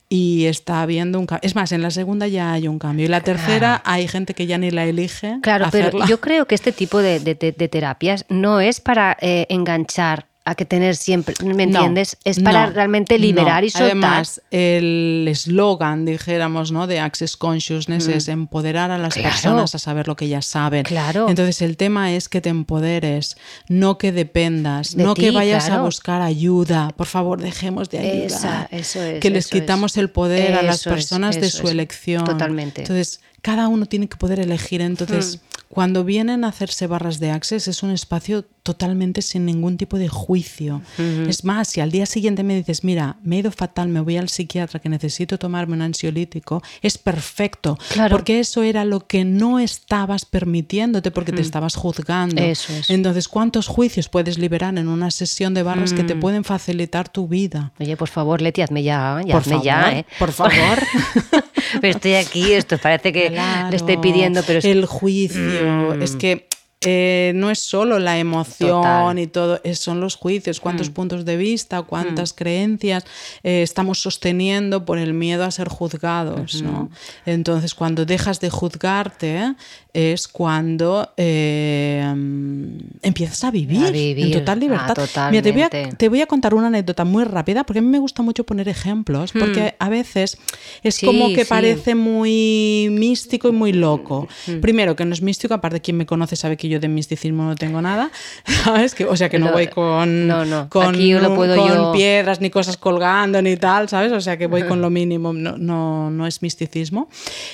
y 0.10 0.46
está 0.46 0.82
habiendo 0.84 1.20
un 1.20 1.26
cambio. 1.26 1.46
Es 1.48 1.56
más, 1.56 1.72
en 1.74 1.82
la 1.82 1.92
segunda 1.92 2.28
ya 2.28 2.54
hay 2.54 2.68
un 2.68 2.80
cambio. 2.80 3.06
Y 3.06 3.08
la 3.10 3.22
tercera 3.22 3.82
hay 3.86 4.08
gente 4.08 4.34
que 4.34 4.46
ya 4.48 4.58
ni 4.58 4.72
la 4.72 4.86
elige. 4.86 5.40
Claro, 5.42 5.68
pero 5.72 6.06
yo 6.08 6.22
creo 6.22 6.46
que 6.48 6.56
este 6.56 6.72
tipo 6.72 7.00
de, 7.00 7.20
de- 7.20 7.36
de- 7.36 7.52
de 7.52 7.68
terapias 7.68 8.26
no 8.30 8.60
es 8.62 8.80
para 8.80 9.18
eh, 9.20 9.46
enganchar 9.50 10.28
a 10.50 10.56
que 10.56 10.66
tener 10.66 10.96
siempre, 10.96 11.36
¿me 11.44 11.54
No, 11.66 11.80
entiendes? 11.80 12.18
es 12.24 12.40
para 12.40 12.68
no, 12.68 12.74
realmente 12.74 13.20
liberar 13.20 13.62
no. 13.64 13.68
y 13.68 13.70
soltar. 13.70 13.88
Además, 13.88 14.42
el 14.52 15.26
eslogan, 15.30 16.06
dijéramos, 16.06 16.72
¿no? 16.72 16.88
de 16.88 17.00
Access 17.00 17.36
Consciousness 17.38 18.08
es 18.08 18.28
empoderar 18.28 18.92
a 18.92 18.98
las 18.98 19.16
Mm. 19.18 19.20
Claro. 19.20 19.34
personas 19.34 19.76
a 19.76 19.80
saber 19.80 20.08
lo 20.08 20.16
que 20.16 20.26
ellas 20.26 20.46
saben. 20.46 20.84
Claro. 20.84 21.28
Entonces, 21.30 21.62
el 21.62 21.76
tema 21.78 22.14
es 22.14 22.30
que 22.30 22.40
te 22.42 22.50
empoderes, 22.50 23.36
no 23.68 23.98
que 23.98 24.12
dependas, 24.12 24.96
De 24.96 25.04
no 25.04 25.16
que 25.16 25.32
vayas 25.32 25.70
a 25.70 25.82
buscar 25.82 26.22
ayuda. 26.22 26.92
Por 26.96 27.08
favor, 27.08 27.42
dejemos 27.42 27.90
de 27.90 28.00
ayudar. 28.00 28.26
Esa- 28.26 28.68
eso 28.72 29.02
es, 29.02 29.20
que 29.20 29.30
les 29.30 29.46
es. 29.46 29.52
quitamos 29.52 29.98
el 29.98 30.10
poder 30.10 30.54
a 30.56 30.62
las 30.62 30.78
es, 30.78 30.84
personas 30.84 31.40
de 31.42 31.50
su 31.50 31.68
elección. 31.68 32.24
Totalmente. 32.24 32.82
Entonces, 32.82 33.20
cada 33.42 33.68
uno 33.68 33.86
tiene 33.86 34.08
que 34.08 34.18
poder 34.18 34.40
elegir. 34.40 34.82
Entonces, 34.82 35.38
Mm. 35.38 35.58
cuando 35.70 36.04
vienen 36.04 36.44
a 36.44 36.50
hacerse 36.50 36.88
barras 36.88 37.20
de 37.20 37.32
Access, 37.32 37.68
es 37.68 37.84
un 37.84 37.92
espacio 37.92 38.46
totalmente 38.64 39.22
sin 39.22 39.46
ningún 39.46 39.78
tipo 39.78 39.98
de 39.98 40.10
juicio. 40.10 40.82
Es 41.30 41.46
más, 41.46 41.70
si 41.70 41.80
al 41.80 41.90
día 41.90 42.06
siguiente 42.06 42.44
me 42.44 42.56
dices, 42.56 42.84
mira, 42.84 43.16
me 43.24 43.38
he 43.38 43.40
ido 43.40 43.50
fatal, 43.52 43.88
me 43.88 44.02
voy 44.02 44.18
al 44.18 44.28
psiquiatra 44.28 44.80
que 44.82 44.90
necesito 44.90 45.38
tomarme 45.40 45.76
un 45.76 45.82
ansiolítico, 45.84 46.62
es 46.82 46.98
perfecto. 46.98 47.78
Claro. 47.94 48.14
Porque 48.14 48.42
eso 48.42 48.64
era 48.64 48.84
lo 48.84 49.08
que 49.08 49.24
no 49.24 49.60
estabas 49.60 50.26
permitiéndote 50.26 51.12
porque 51.12 51.32
te 51.32 51.42
estabas 51.42 51.76
juzgando. 51.76 52.42
Eso 52.42 52.74
es. 52.74 52.90
Entonces, 52.90 53.30
¿cuántos 53.30 53.68
juicios 53.68 54.10
puedes 54.10 54.38
liberar 54.38 54.78
en 54.78 54.90
una 54.90 55.12
sesión 55.12 55.54
de 55.54 55.64
barras 55.64 55.94
que 55.94 56.04
te 56.04 56.16
pueden 56.16 56.44
facilitar 56.44 57.08
tu 57.08 57.28
vida? 57.30 57.72
Oye, 57.80 57.96
por 57.96 58.10
favor, 58.10 58.42
Leti, 58.42 58.62
hazme 58.62 58.84
ya, 58.84 59.22
ya 59.26 59.32
Por 59.34 59.42
hazme 59.42 59.52
favor, 59.54 59.66
ya, 59.66 59.98
¿eh? 60.00 60.06
por 60.20 60.32
favor. 60.34 60.52
pero 61.82 61.94
estoy 61.94 62.16
aquí, 62.16 62.54
esto 62.54 62.78
parece 62.78 63.12
que 63.12 63.30
Claro, 63.30 63.70
le 63.70 63.76
estoy 63.76 63.98
pidiendo, 63.98 64.42
pero 64.44 64.60
es 64.60 64.66
el 64.66 64.86
juicio. 64.86 65.94
Es 66.02 66.16
que 66.16 66.48
eh, 66.82 67.32
no 67.36 67.50
es 67.50 67.60
solo 67.60 67.98
la 68.00 68.20
emoción 68.20 68.82
Total. 68.84 69.18
y 69.20 69.28
todo, 69.28 69.60
son 69.74 70.00
los 70.00 70.16
juicios, 70.16 70.60
cuántos 70.60 70.90
puntos 70.92 71.26
de 71.26 71.36
vista, 71.36 71.82
cuántas 71.82 72.34
creencias 72.34 73.04
eh, 73.44 73.64
estamos 73.64 74.00
sosteniendo 74.00 74.86
por 74.86 75.00
el 75.00 75.14
miedo 75.14 75.44
a 75.44 75.52
ser 75.52 75.70
juzgados. 75.70 76.62
¿no? 76.62 76.90
Entonces, 77.26 77.74
cuando 77.74 78.06
dejas 78.06 78.40
de 78.40 78.50
juzgarte, 78.52 79.56
es 79.94 80.28
cuando 80.28 81.12
eh, 81.18 82.14
mm, 82.16 82.78
empiezas 83.02 83.44
a 83.44 83.50
vivir, 83.50 83.84
A 83.84 83.90
vivir. 83.90 84.28
en 84.28 84.32
total 84.34 84.60
libertad. 84.60 84.96
Ah, 85.16 85.30
Mira, 85.32 85.42
te 85.42 85.52
voy, 85.52 85.62
a, 85.64 85.70
te 85.70 86.10
voy 86.10 86.22
a 86.22 86.28
contar 86.28 86.54
una 86.54 86.68
anécdota 86.68 87.04
muy 87.06 87.24
rápida, 87.24 87.64
porque 87.64 87.80
a 87.80 87.82
mí 87.82 87.88
me 87.88 87.98
gusta 87.98 88.22
mucho 88.22 88.44
poner 88.46 88.70
ejemplos, 88.70 89.32
porque 89.32 89.74
a 89.80 89.90
veces 89.90 90.38
es 90.84 90.96
Sí, 90.96 91.06
como 91.08 91.30
que 91.30 91.44
sí. 91.44 91.50
parece 91.50 91.96
muy 91.96 92.88
místico 92.92 93.50
y 93.50 93.52
muy 93.52 93.74
loco. 93.74 94.28
Mm. 94.46 94.60
Primero, 94.60 94.96
que 94.96 95.04
no 95.06 95.14
es 95.14 95.22
místico, 95.24 95.56
aparte 95.56 95.82
quien 95.82 95.98
me 95.98 96.06
conoce 96.06 96.36
sabe 96.36 96.56
que 96.58 96.67
yo 96.68 96.80
de 96.80 96.88
misticismo 96.88 97.44
no 97.44 97.56
tengo 97.56 97.82
nada, 97.82 98.12
¿sabes? 98.64 98.96
Que, 98.96 99.06
o 99.06 99.16
sea, 99.16 99.30
que 99.30 99.40
no 99.40 99.52
voy 99.52 99.68
con, 99.68 100.28
no, 100.28 100.46
no, 100.46 100.70
con, 100.70 100.96
aquí 100.96 101.10
yo 101.10 101.20
lo 101.20 101.36
puedo 101.36 101.56
con 101.56 101.68
yo- 101.68 101.92
piedras 101.94 102.42
ni 102.42 102.50
cosas 102.50 102.78
colgando 102.78 103.42
ni 103.42 103.58
tal, 103.58 103.90
¿sabes? 103.90 104.12
O 104.12 104.22
sea, 104.22 104.38
que 104.38 104.48
voy 104.48 104.64
con 104.64 104.82
lo 104.82 104.90
mínimo, 104.90 105.34
no, 105.34 105.58
no, 105.58 106.10
no 106.12 106.28
es 106.28 106.42
misticismo. 106.42 107.10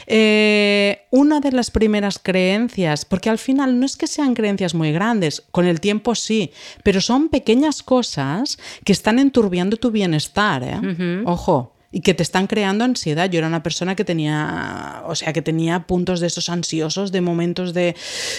Eh, 0.07 1.01
una 1.11 1.39
de 1.39 1.51
las 1.51 1.71
primeras 1.71 2.19
creencias, 2.19 3.05
porque 3.05 3.29
al 3.29 3.37
final 3.37 3.79
no 3.79 3.85
es 3.85 3.97
que 3.97 4.07
sean 4.07 4.33
creencias 4.33 4.73
muy 4.73 4.91
grandes, 4.91 5.43
con 5.51 5.65
el 5.65 5.79
tiempo 5.79 6.15
sí, 6.15 6.51
pero 6.83 7.01
son 7.01 7.29
pequeñas 7.29 7.83
cosas 7.83 8.57
que 8.85 8.91
están 8.93 9.19
enturbiando 9.19 9.77
tu 9.77 9.91
bienestar, 9.91 10.63
¿eh? 10.63 11.21
Ojo 11.25 11.72
y 11.95 12.01
que 12.01 12.13
te 12.15 12.23
están 12.23 12.47
creando 12.47 12.83
ansiedad. 12.83 13.29
Yo 13.29 13.37
era 13.37 13.47
una 13.47 13.61
persona 13.63 13.95
que 13.95 14.03
tenía, 14.03 15.03
o 15.05 15.13
sea, 15.15 15.31
que 15.31 15.41
tenía 15.43 15.81
puntos 15.85 16.19
de 16.19 16.27
esos 16.27 16.49
ansiosos, 16.49 17.11
de 17.11 17.21
momentos 17.21 17.73
de 17.73 17.95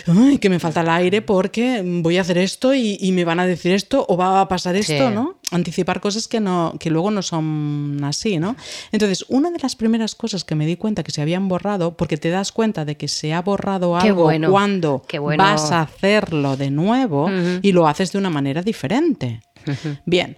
"Ay, 0.09 0.39
que 0.39 0.51
me 0.51 0.59
falta 0.59 0.81
el 0.81 0.89
aire 0.89 1.23
porque 1.23 1.83
voy 2.03 2.19
a 2.19 2.23
hacer 2.23 2.37
esto 2.39 2.75
y, 2.75 2.99
y 3.01 3.13
me 3.13 3.25
van 3.25 3.39
a 3.39 3.47
decir 3.47 3.73
esto 3.73 4.05
o 4.09 4.17
va 4.17 4.41
a 4.41 4.49
pasar 4.49 4.75
esto, 4.77 5.09
Sí. 5.09 5.15
¿no? 5.15 5.37
Anticipar 5.53 6.01
cosas 6.01 6.27
que 6.27 6.41
no, 6.41 6.75
que 6.81 6.91
luego 6.91 7.13
no 7.13 7.23
son 7.23 8.01
así, 8.03 8.39
¿no? 8.39 8.57
Entonces, 8.91 9.25
una 9.29 9.51
de 9.53 9.59
las 9.61 9.77
primeras 9.77 10.17
cosas 10.17 10.43
que 10.43 10.57
me 10.57 10.67
di 10.67 10.75
cuenta 10.77 11.05
que 11.05 11.13
se 11.13 11.23
habían 11.23 11.47
borrado, 11.49 11.97
porque 11.97 12.17
te 12.17 12.31
das 12.31 12.51
cuenta 12.51 12.85
de 12.85 12.97
que 12.97 13.07
se 13.07 13.33
ha 13.33 13.41
borrado 13.43 13.97
algo 13.97 14.25
bueno, 14.25 14.51
cuando 14.51 15.05
bueno. 15.21 15.45
vas 15.45 15.71
a 15.71 15.83
hacerlo 15.83 16.57
de 16.57 16.71
nuevo 16.71 17.31
y 17.63 17.71
lo 17.73 17.87
haces 17.87 18.11
de 18.11 18.19
una 18.19 18.31
manera 18.31 18.63
diferente. 18.63 19.43
Bien. 20.05 20.37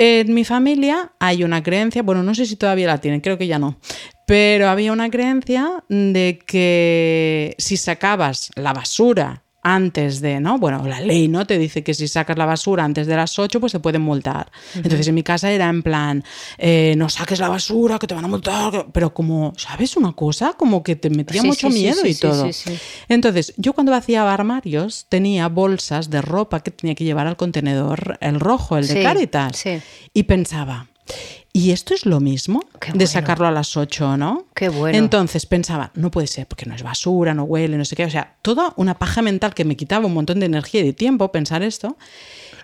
En 0.00 0.32
mi 0.32 0.44
familia 0.44 1.10
hay 1.18 1.42
una 1.42 1.60
creencia, 1.64 2.02
bueno, 2.02 2.22
no 2.22 2.32
sé 2.32 2.46
si 2.46 2.54
todavía 2.54 2.86
la 2.86 3.00
tienen, 3.00 3.20
creo 3.20 3.36
que 3.36 3.48
ya 3.48 3.58
no, 3.58 3.80
pero 4.28 4.68
había 4.68 4.92
una 4.92 5.10
creencia 5.10 5.82
de 5.88 6.38
que 6.46 7.56
si 7.58 7.76
sacabas 7.76 8.50
la 8.54 8.72
basura 8.72 9.42
antes 9.62 10.20
de, 10.20 10.40
¿no? 10.40 10.58
Bueno, 10.58 10.84
la 10.86 11.00
ley, 11.00 11.28
¿no? 11.28 11.46
Te 11.46 11.58
dice 11.58 11.82
que 11.82 11.92
si 11.94 12.08
sacas 12.08 12.38
la 12.38 12.46
basura 12.46 12.84
antes 12.84 13.06
de 13.06 13.16
las 13.16 13.38
8, 13.38 13.60
pues 13.60 13.72
te 13.72 13.80
pueden 13.80 14.02
multar. 14.02 14.50
Entonces 14.74 15.06
en 15.08 15.14
mi 15.14 15.22
casa 15.22 15.50
era 15.50 15.68
en 15.68 15.82
plan, 15.82 16.24
eh, 16.58 16.94
no 16.96 17.08
saques 17.08 17.38
la 17.40 17.48
basura, 17.48 17.98
que 17.98 18.06
te 18.06 18.14
van 18.14 18.24
a 18.24 18.28
multar, 18.28 18.70
que- 18.70 18.86
pero 18.92 19.12
como, 19.12 19.52
¿sabes 19.56 19.96
una 19.96 20.12
cosa? 20.12 20.54
Como 20.56 20.82
que 20.82 20.96
te 20.96 21.10
metía 21.10 21.42
Sí, 21.42 21.46
mucho 21.48 21.70
sí, 21.70 21.78
miedo 21.80 22.00
sí, 22.02 22.08
y 22.10 22.14
todo. 22.14 22.48
Entonces, 23.08 23.52
yo 23.56 23.72
cuando 23.72 23.94
hacía 23.94 24.32
armarios 24.32 25.06
tenía 25.08 25.48
bolsas 25.48 26.10
de 26.10 26.22
ropa 26.22 26.60
que 26.60 26.70
tenía 26.70 26.94
que 26.94 27.04
llevar 27.04 27.26
al 27.26 27.36
contenedor, 27.36 28.16
el 28.20 28.40
rojo, 28.40 28.76
el 28.78 28.86
de 28.86 29.02
Caritas. 29.02 29.56
sí. 29.56 29.80
Y 30.14 30.22
pensaba, 30.24 30.86
¿y 31.52 31.70
esto 31.70 31.94
es 31.94 32.06
lo 32.06 32.20
mismo? 32.20 32.62
De 32.94 33.06
sacarlo 33.06 33.46
a 33.46 33.50
las 33.50 33.76
8, 33.76 34.16
¿no? 34.16 34.46
Qué 34.54 34.68
bueno. 34.68 34.96
Entonces 34.96 35.46
pensaba, 35.46 35.90
no 35.94 36.10
puede 36.10 36.26
ser, 36.26 36.46
porque 36.46 36.66
no 36.66 36.74
es 36.74 36.82
basura, 36.82 37.34
no 37.34 37.44
huele, 37.44 37.76
no 37.76 37.84
sé 37.84 37.96
qué. 37.96 38.04
O 38.04 38.10
sea, 38.10 38.36
toda 38.42 38.72
una 38.76 38.98
paja 38.98 39.22
mental 39.22 39.54
que 39.54 39.64
me 39.64 39.76
quitaba 39.76 40.06
un 40.06 40.14
montón 40.14 40.40
de 40.40 40.46
energía 40.46 40.80
y 40.80 40.84
de 40.84 40.92
tiempo 40.92 41.32
pensar 41.32 41.62
esto. 41.62 41.96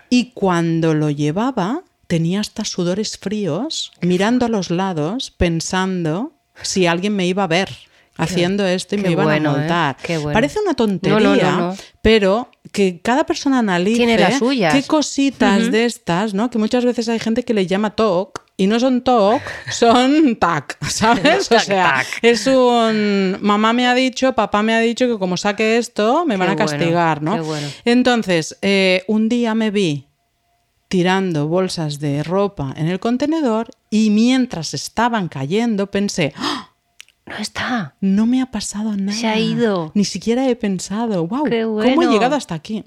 Y 0.09 0.31
cuando 0.31 0.93
lo 0.93 1.09
llevaba, 1.09 1.83
tenía 2.07 2.39
hasta 2.39 2.63
sudores 2.63 3.17
fríos, 3.17 3.91
mirando 4.01 4.45
a 4.45 4.49
los 4.49 4.69
lados, 4.69 5.31
pensando 5.31 6.33
si 6.61 6.85
alguien 6.85 7.15
me 7.15 7.27
iba 7.27 7.43
a 7.43 7.47
ver 7.47 7.69
haciendo 8.17 8.65
esto 8.65 8.95
y 8.95 8.97
qué 8.99 9.03
me 9.03 9.11
iban 9.11 9.25
bueno, 9.25 9.55
a 9.57 9.95
¿eh? 10.07 10.17
bueno. 10.17 10.33
Parece 10.33 10.59
una 10.59 10.73
tontería, 10.73 11.19
No, 11.19 11.35
no, 11.35 11.41
no, 11.41 11.57
no. 11.71 11.77
pero 12.01 12.49
que 12.71 12.99
cada 13.01 13.25
persona 13.25 13.59
analice 13.59 13.97
Tiene 13.97 14.17
las 14.17 14.39
suyas. 14.39 14.73
qué 14.73 14.83
cositas 14.83 15.71
de 15.71 15.85
estas, 15.85 16.33
¿no? 16.33 16.49
Que 16.49 16.57
muchas 16.57 16.85
veces 16.85 17.07
hay 17.09 17.19
gente 17.19 17.43
que 17.43 17.53
le 17.53 17.67
llama 17.67 17.95
TOC 17.95 18.43
y 18.57 18.67
no 18.67 18.79
son 18.79 19.01
TOC, 19.01 19.41
son 19.71 20.35
TAC, 20.37 20.77
¿sabes? 20.89 21.51
o 21.51 21.59
sea, 21.59 22.03
es 22.21 22.47
un 22.47 23.37
mamá 23.41 23.73
me 23.73 23.87
ha 23.87 23.93
dicho, 23.93 24.33
papá 24.33 24.63
me 24.63 24.73
ha 24.73 24.79
dicho 24.79 25.07
que 25.07 25.19
como 25.19 25.37
saque 25.37 25.77
esto 25.77 26.25
me 26.25 26.37
van 26.37 26.49
a 26.49 26.55
castigar, 26.55 27.21
¿no? 27.21 27.37
Entonces, 27.83 28.57
eh, 28.61 29.03
un 29.07 29.29
día 29.29 29.55
me 29.55 29.71
vi 29.71 30.07
tirando 30.87 31.47
bolsas 31.47 31.99
de 31.99 32.23
ropa 32.23 32.73
en 32.77 32.87
el 32.87 32.99
contenedor 32.99 33.71
y 33.89 34.09
mientras 34.11 34.73
estaban 34.73 35.27
cayendo 35.27 35.91
pensé, 35.91 36.33
¡Ah! 36.37 36.64
No 37.25 37.37
está. 37.37 37.95
No 38.01 38.25
me 38.25 38.41
ha 38.41 38.47
pasado 38.47 38.95
nada. 38.95 39.17
Se 39.17 39.27
ha 39.27 39.39
ido. 39.39 39.91
Ni 39.95 40.05
siquiera 40.05 40.47
he 40.47 40.55
pensado, 40.55 41.27
wow, 41.27 41.43
¿cómo 41.43 42.01
he 42.03 42.07
llegado 42.07 42.35
hasta 42.35 42.55
aquí? 42.55 42.83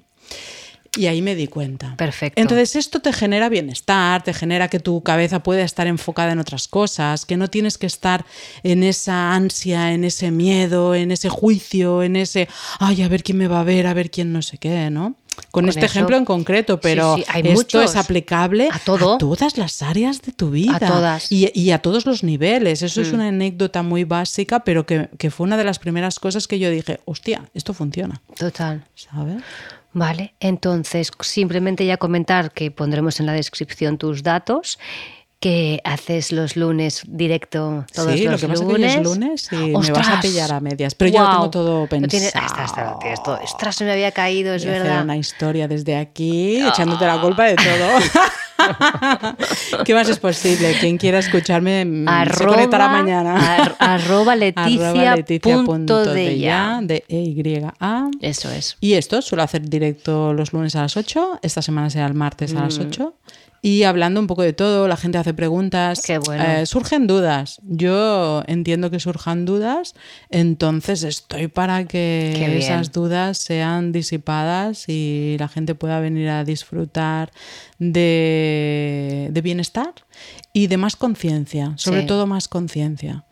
Y 0.97 1.07
ahí 1.07 1.23
me 1.23 1.35
di 1.35 1.47
cuenta. 1.47 1.95
Perfecto. 1.97 2.41
Entonces 2.41 2.75
esto 2.75 3.01
te 3.01 3.13
genera 3.13 3.49
bienestar, 3.49 4.23
te 4.23 4.33
genera 4.33 4.69
que 4.69 4.81
tu 4.81 5.03
cabeza 5.03 5.43
pueda 5.43 5.63
estar 5.63 5.87
enfocada 5.87 6.33
en 6.33 6.39
otras 6.39 6.67
cosas, 6.67 7.27
que 7.27 7.37
no 7.37 7.49
tienes 7.49 7.79
que 7.79 7.87
estar 7.87 8.25
en 8.63 8.83
esa 8.83 9.35
ansia, 9.35 9.93
en 9.93 10.05
ese 10.05 10.31
miedo, 10.31 10.95
en 10.95 11.13
ese 11.13 11.29
juicio, 11.29 12.03
en 12.03 12.17
ese, 12.17 12.49
ay, 12.81 13.03
a 13.03 13.09
ver 13.09 13.23
quién 13.23 13.39
me 13.39 13.49
va 13.49 13.61
a 13.61 13.65
ver, 13.65 13.87
a 13.87 13.95
ver 13.95 14.11
quién 14.11 14.33
no 14.33 14.43
sé 14.43 14.59
qué, 14.59 14.91
¿no? 14.91 15.15
Con, 15.51 15.69
este 15.69 15.87
ejemplo 15.87 16.17
en 16.17 16.25
concreto, 16.25 16.81
pero 16.81 17.17
esto 17.17 17.81
es 17.81 17.97
aplicable 17.97 18.69
a, 18.73 18.79
todas 18.79 19.57
las 19.57 19.83
áreas 19.83 20.23
de 20.23 20.33
tu 20.33 20.51
vida. 20.51 20.77
A 20.77 20.79
todas. 20.81 21.31
Y, 21.31 21.71
a 21.71 21.79
todos 21.79 22.07
los 22.07 22.23
niveles. 22.23 22.83
Eso 22.83 23.01
es 23.01 23.13
mm. 23.13 23.15
una 23.15 23.29
anécdota 23.29 23.83
muy 23.83 24.05
básica, 24.05 24.61
pero 24.61 24.87
que, 24.87 25.09
que 25.19 25.31
fue 25.31 25.45
una 25.45 25.57
de 25.57 25.65
las 25.65 25.79
primeras 25.79 26.19
cosas 26.19 26.47
que 26.47 26.59
yo 26.59 26.71
dije, 26.71 27.01
hostia, 27.05 27.45
esto 27.55 27.75
funciona. 27.75 28.21
Total. 28.37 28.85
¿Sabes? 28.95 29.43
Vale, 29.93 30.35
entonces 30.39 31.11
simplemente 31.21 31.87
ya 31.87 31.97
comentar 31.97 32.53
que 32.53 32.71
pondremos 32.71 33.21
en 33.21 33.27
la 33.27 33.33
descripción 33.33 33.97
tus 33.97 34.23
datos 34.23 34.79
que 35.41 35.81
haces 35.85 36.33
los 36.33 36.57
lunes 36.57 37.03
directo 37.07 37.85
todos 37.95 38.13
sí, 38.13 38.25
los 38.25 38.43
lo 38.43 38.49
que 38.49 38.57
lunes. 38.57 38.87
Pasa 38.87 38.99
es 38.99 39.05
lunes 39.05 39.49
y 39.53 39.57
me 39.57 39.93
vas 39.93 40.09
a 40.09 40.21
pillar 40.21 40.53
a 40.53 40.61
medias, 40.61 40.95
pero 40.95 41.11
ya 41.11 41.23
lo 41.23 41.31
tengo 41.31 41.51
todo 41.51 41.87
pensado. 41.87 42.11
Tienes, 42.11 42.33
ah, 42.35 42.99
tienes 43.01 43.23
todo. 43.23 43.39
Ostras, 43.43 43.77
se 43.77 43.85
me 43.85 43.93
había 43.93 44.11
caído, 44.11 44.55
es 44.55 44.65
Voy 44.65 44.73
verdad. 44.73 44.89
A 44.89 44.95
hacer 44.95 45.05
una 45.05 45.17
historia 45.17 45.69
desde 45.69 45.97
aquí, 45.97 46.61
echándote 46.67 47.07
la 47.07 47.21
culpa 47.21 47.45
de 47.45 47.55
todo. 47.57 48.25
¿Qué 49.85 49.95
más 49.95 50.09
es 50.09 50.19
posible? 50.19 50.75
Quien 50.81 50.99
quiera 50.99 51.21
escucharme 51.21 51.85
mm, 51.85 52.09
arroba, 52.09 52.37
se 52.37 52.45
conectará 52.45 52.89
mañana. 52.89 53.77
arroba 53.79 54.35
leticia, 54.35 55.17
punto 55.41 56.05
de 56.05 56.39
ya. 56.39 56.81
De 56.83 57.05
E-Y-A. 57.09 58.11
Eso 58.21 58.51
es. 58.51 58.77
Y 58.81 58.95
esto 58.95 59.23
suelo 59.23 59.45
hacer 59.45 59.69
directo 59.69 60.33
los 60.33 60.53
lunes 60.53 60.75
a 60.75 60.83
las 60.83 60.97
8. 60.97 61.41
Esta 61.43 61.63
semana 61.63 61.91
será 61.91 62.07
el 62.07 62.15
martes 62.15 62.55
a 62.55 62.61
las 62.63 62.79
8. 62.79 63.15
Y 63.61 63.83
hablando 63.83 64.21
un 64.21 64.27
poco 64.27 64.43
de 64.43 64.53
todo, 64.53 64.87
la 64.87 64.97
gente 64.97 65.19
hace 65.19 65.35
preguntas. 65.35 66.03
Qué 66.05 66.19
bueno. 66.19 66.45
Eh, 66.45 66.67
surgen 66.67 67.07
dudas. 67.07 67.61
Yo 67.65 68.45
entiendo 68.47 68.91
que 68.91 69.01
surjan 69.01 69.45
dudas, 69.45 69.95
entonces 70.31 71.03
estoy 71.03 71.49
para 71.49 71.85
que 71.87 72.57
esas 72.59 72.93
dudas 72.93 73.39
sean 73.39 73.91
disipadas 73.93 74.89
y 74.89 75.37
la 75.39 75.49
gente 75.49 75.75
pueda 75.75 75.99
venir 76.01 76.29
a 76.29 76.45
disfrutar 76.45 77.33
de, 77.79 79.31
bienestar 79.43 79.93
y 80.53 80.67
de 80.69 80.77
más 80.77 80.97
conciencia, 80.97 81.73
sobre 81.77 82.03
todo 82.03 82.27
más 82.27 82.49
conciencia 82.49 83.25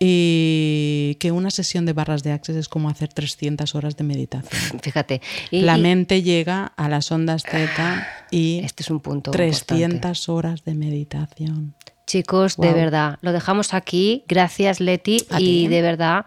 y 0.00 1.16
que 1.18 1.32
una 1.32 1.50
sesión 1.50 1.84
de 1.84 1.92
barras 1.92 2.22
de 2.22 2.30
Access 2.30 2.54
es 2.54 2.68
como 2.68 2.88
hacer 2.88 3.12
300 3.12 3.74
horas 3.74 3.96
de 3.96 4.04
meditación. 4.04 4.78
Fíjate. 4.82 5.20
la 5.50 5.76
mente 5.76 6.22
llega 6.22 6.72
a 6.76 6.88
las 6.88 7.10
ondas 7.10 7.42
Z 7.42 8.06
y 8.30 8.60
este 8.64 8.82
es 8.82 8.90
un 8.90 9.00
punto 9.00 9.30
300 9.30 10.28
horas 10.28 10.64
de 10.64 10.74
meditación. 10.74 11.74
Chicos, 12.06 12.56
de 12.56 12.72
verdad, 12.72 13.18
lo 13.20 13.32
dejamos 13.32 13.74
aquí. 13.74 14.24
Gracias, 14.28 14.80
Leti. 14.80 15.18
y 15.38 15.68
de 15.68 15.82
verdad 15.82 16.24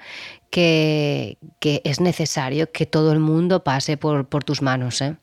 que, 0.51 1.39
que, 1.59 1.81
es 1.83 1.99
necesario 1.99 2.71
que 2.71 2.85
todo 2.85 3.11
el 3.11 3.19
mundo 3.19 3.63
pase 3.63 3.97
por, 3.97 4.27
por 4.27 4.43
tus 4.43 4.61
manos. 4.61 5.01
¿eh? 5.01 5.15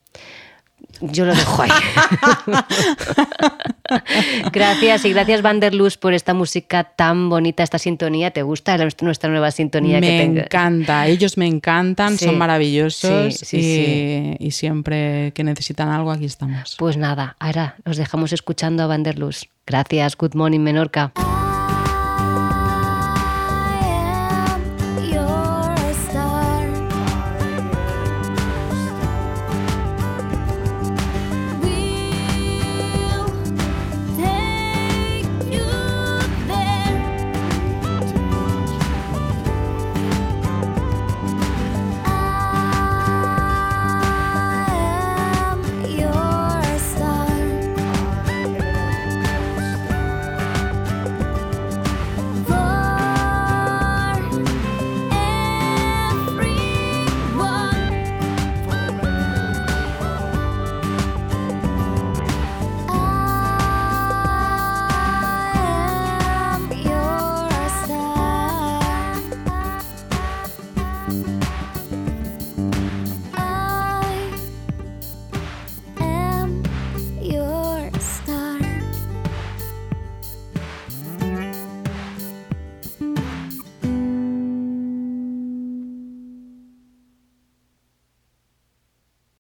Yo 1.01 1.25
lo 1.25 1.35
dejo 1.35 1.63
ahí. 1.63 1.71
gracias 4.53 5.05
y 5.05 5.13
gracias 5.13 5.43
Vanderluz 5.43 5.97
por 5.97 6.13
esta 6.13 6.35
música 6.35 6.85
tan 6.85 7.29
bonita, 7.29 7.63
esta 7.63 7.79
sintonía. 7.79 8.33
¿Te 8.33 8.43
gusta 8.43 8.77
nuestra 9.03 9.31
nueva 9.31 9.51
sintonía? 9.51 10.01
Me 10.01 10.09
que 10.09 10.23
encanta, 10.23 11.07
ellos 11.07 11.37
me 11.37 11.47
encantan, 11.47 12.19
son 12.19 12.37
maravillosos 12.37 13.53
y, 13.53 14.51
siempre 14.51 15.33
que 15.35 15.45
necesitan 15.45 15.89
algo 15.89 16.11
aquí 16.11 16.25
estamos. 16.25 16.75
Pues 16.79 16.97
nada, 16.97 17.37
ahora 17.39 17.77
los 17.85 17.97
dejamos 17.97 18.33
escuchando 18.33 18.83
a 18.83 18.87
Vanderluz. 18.87 19.49
Gracias, 19.67 20.17
Good 20.17 20.35
Morning 20.35 20.61
Menorca. 20.61 21.13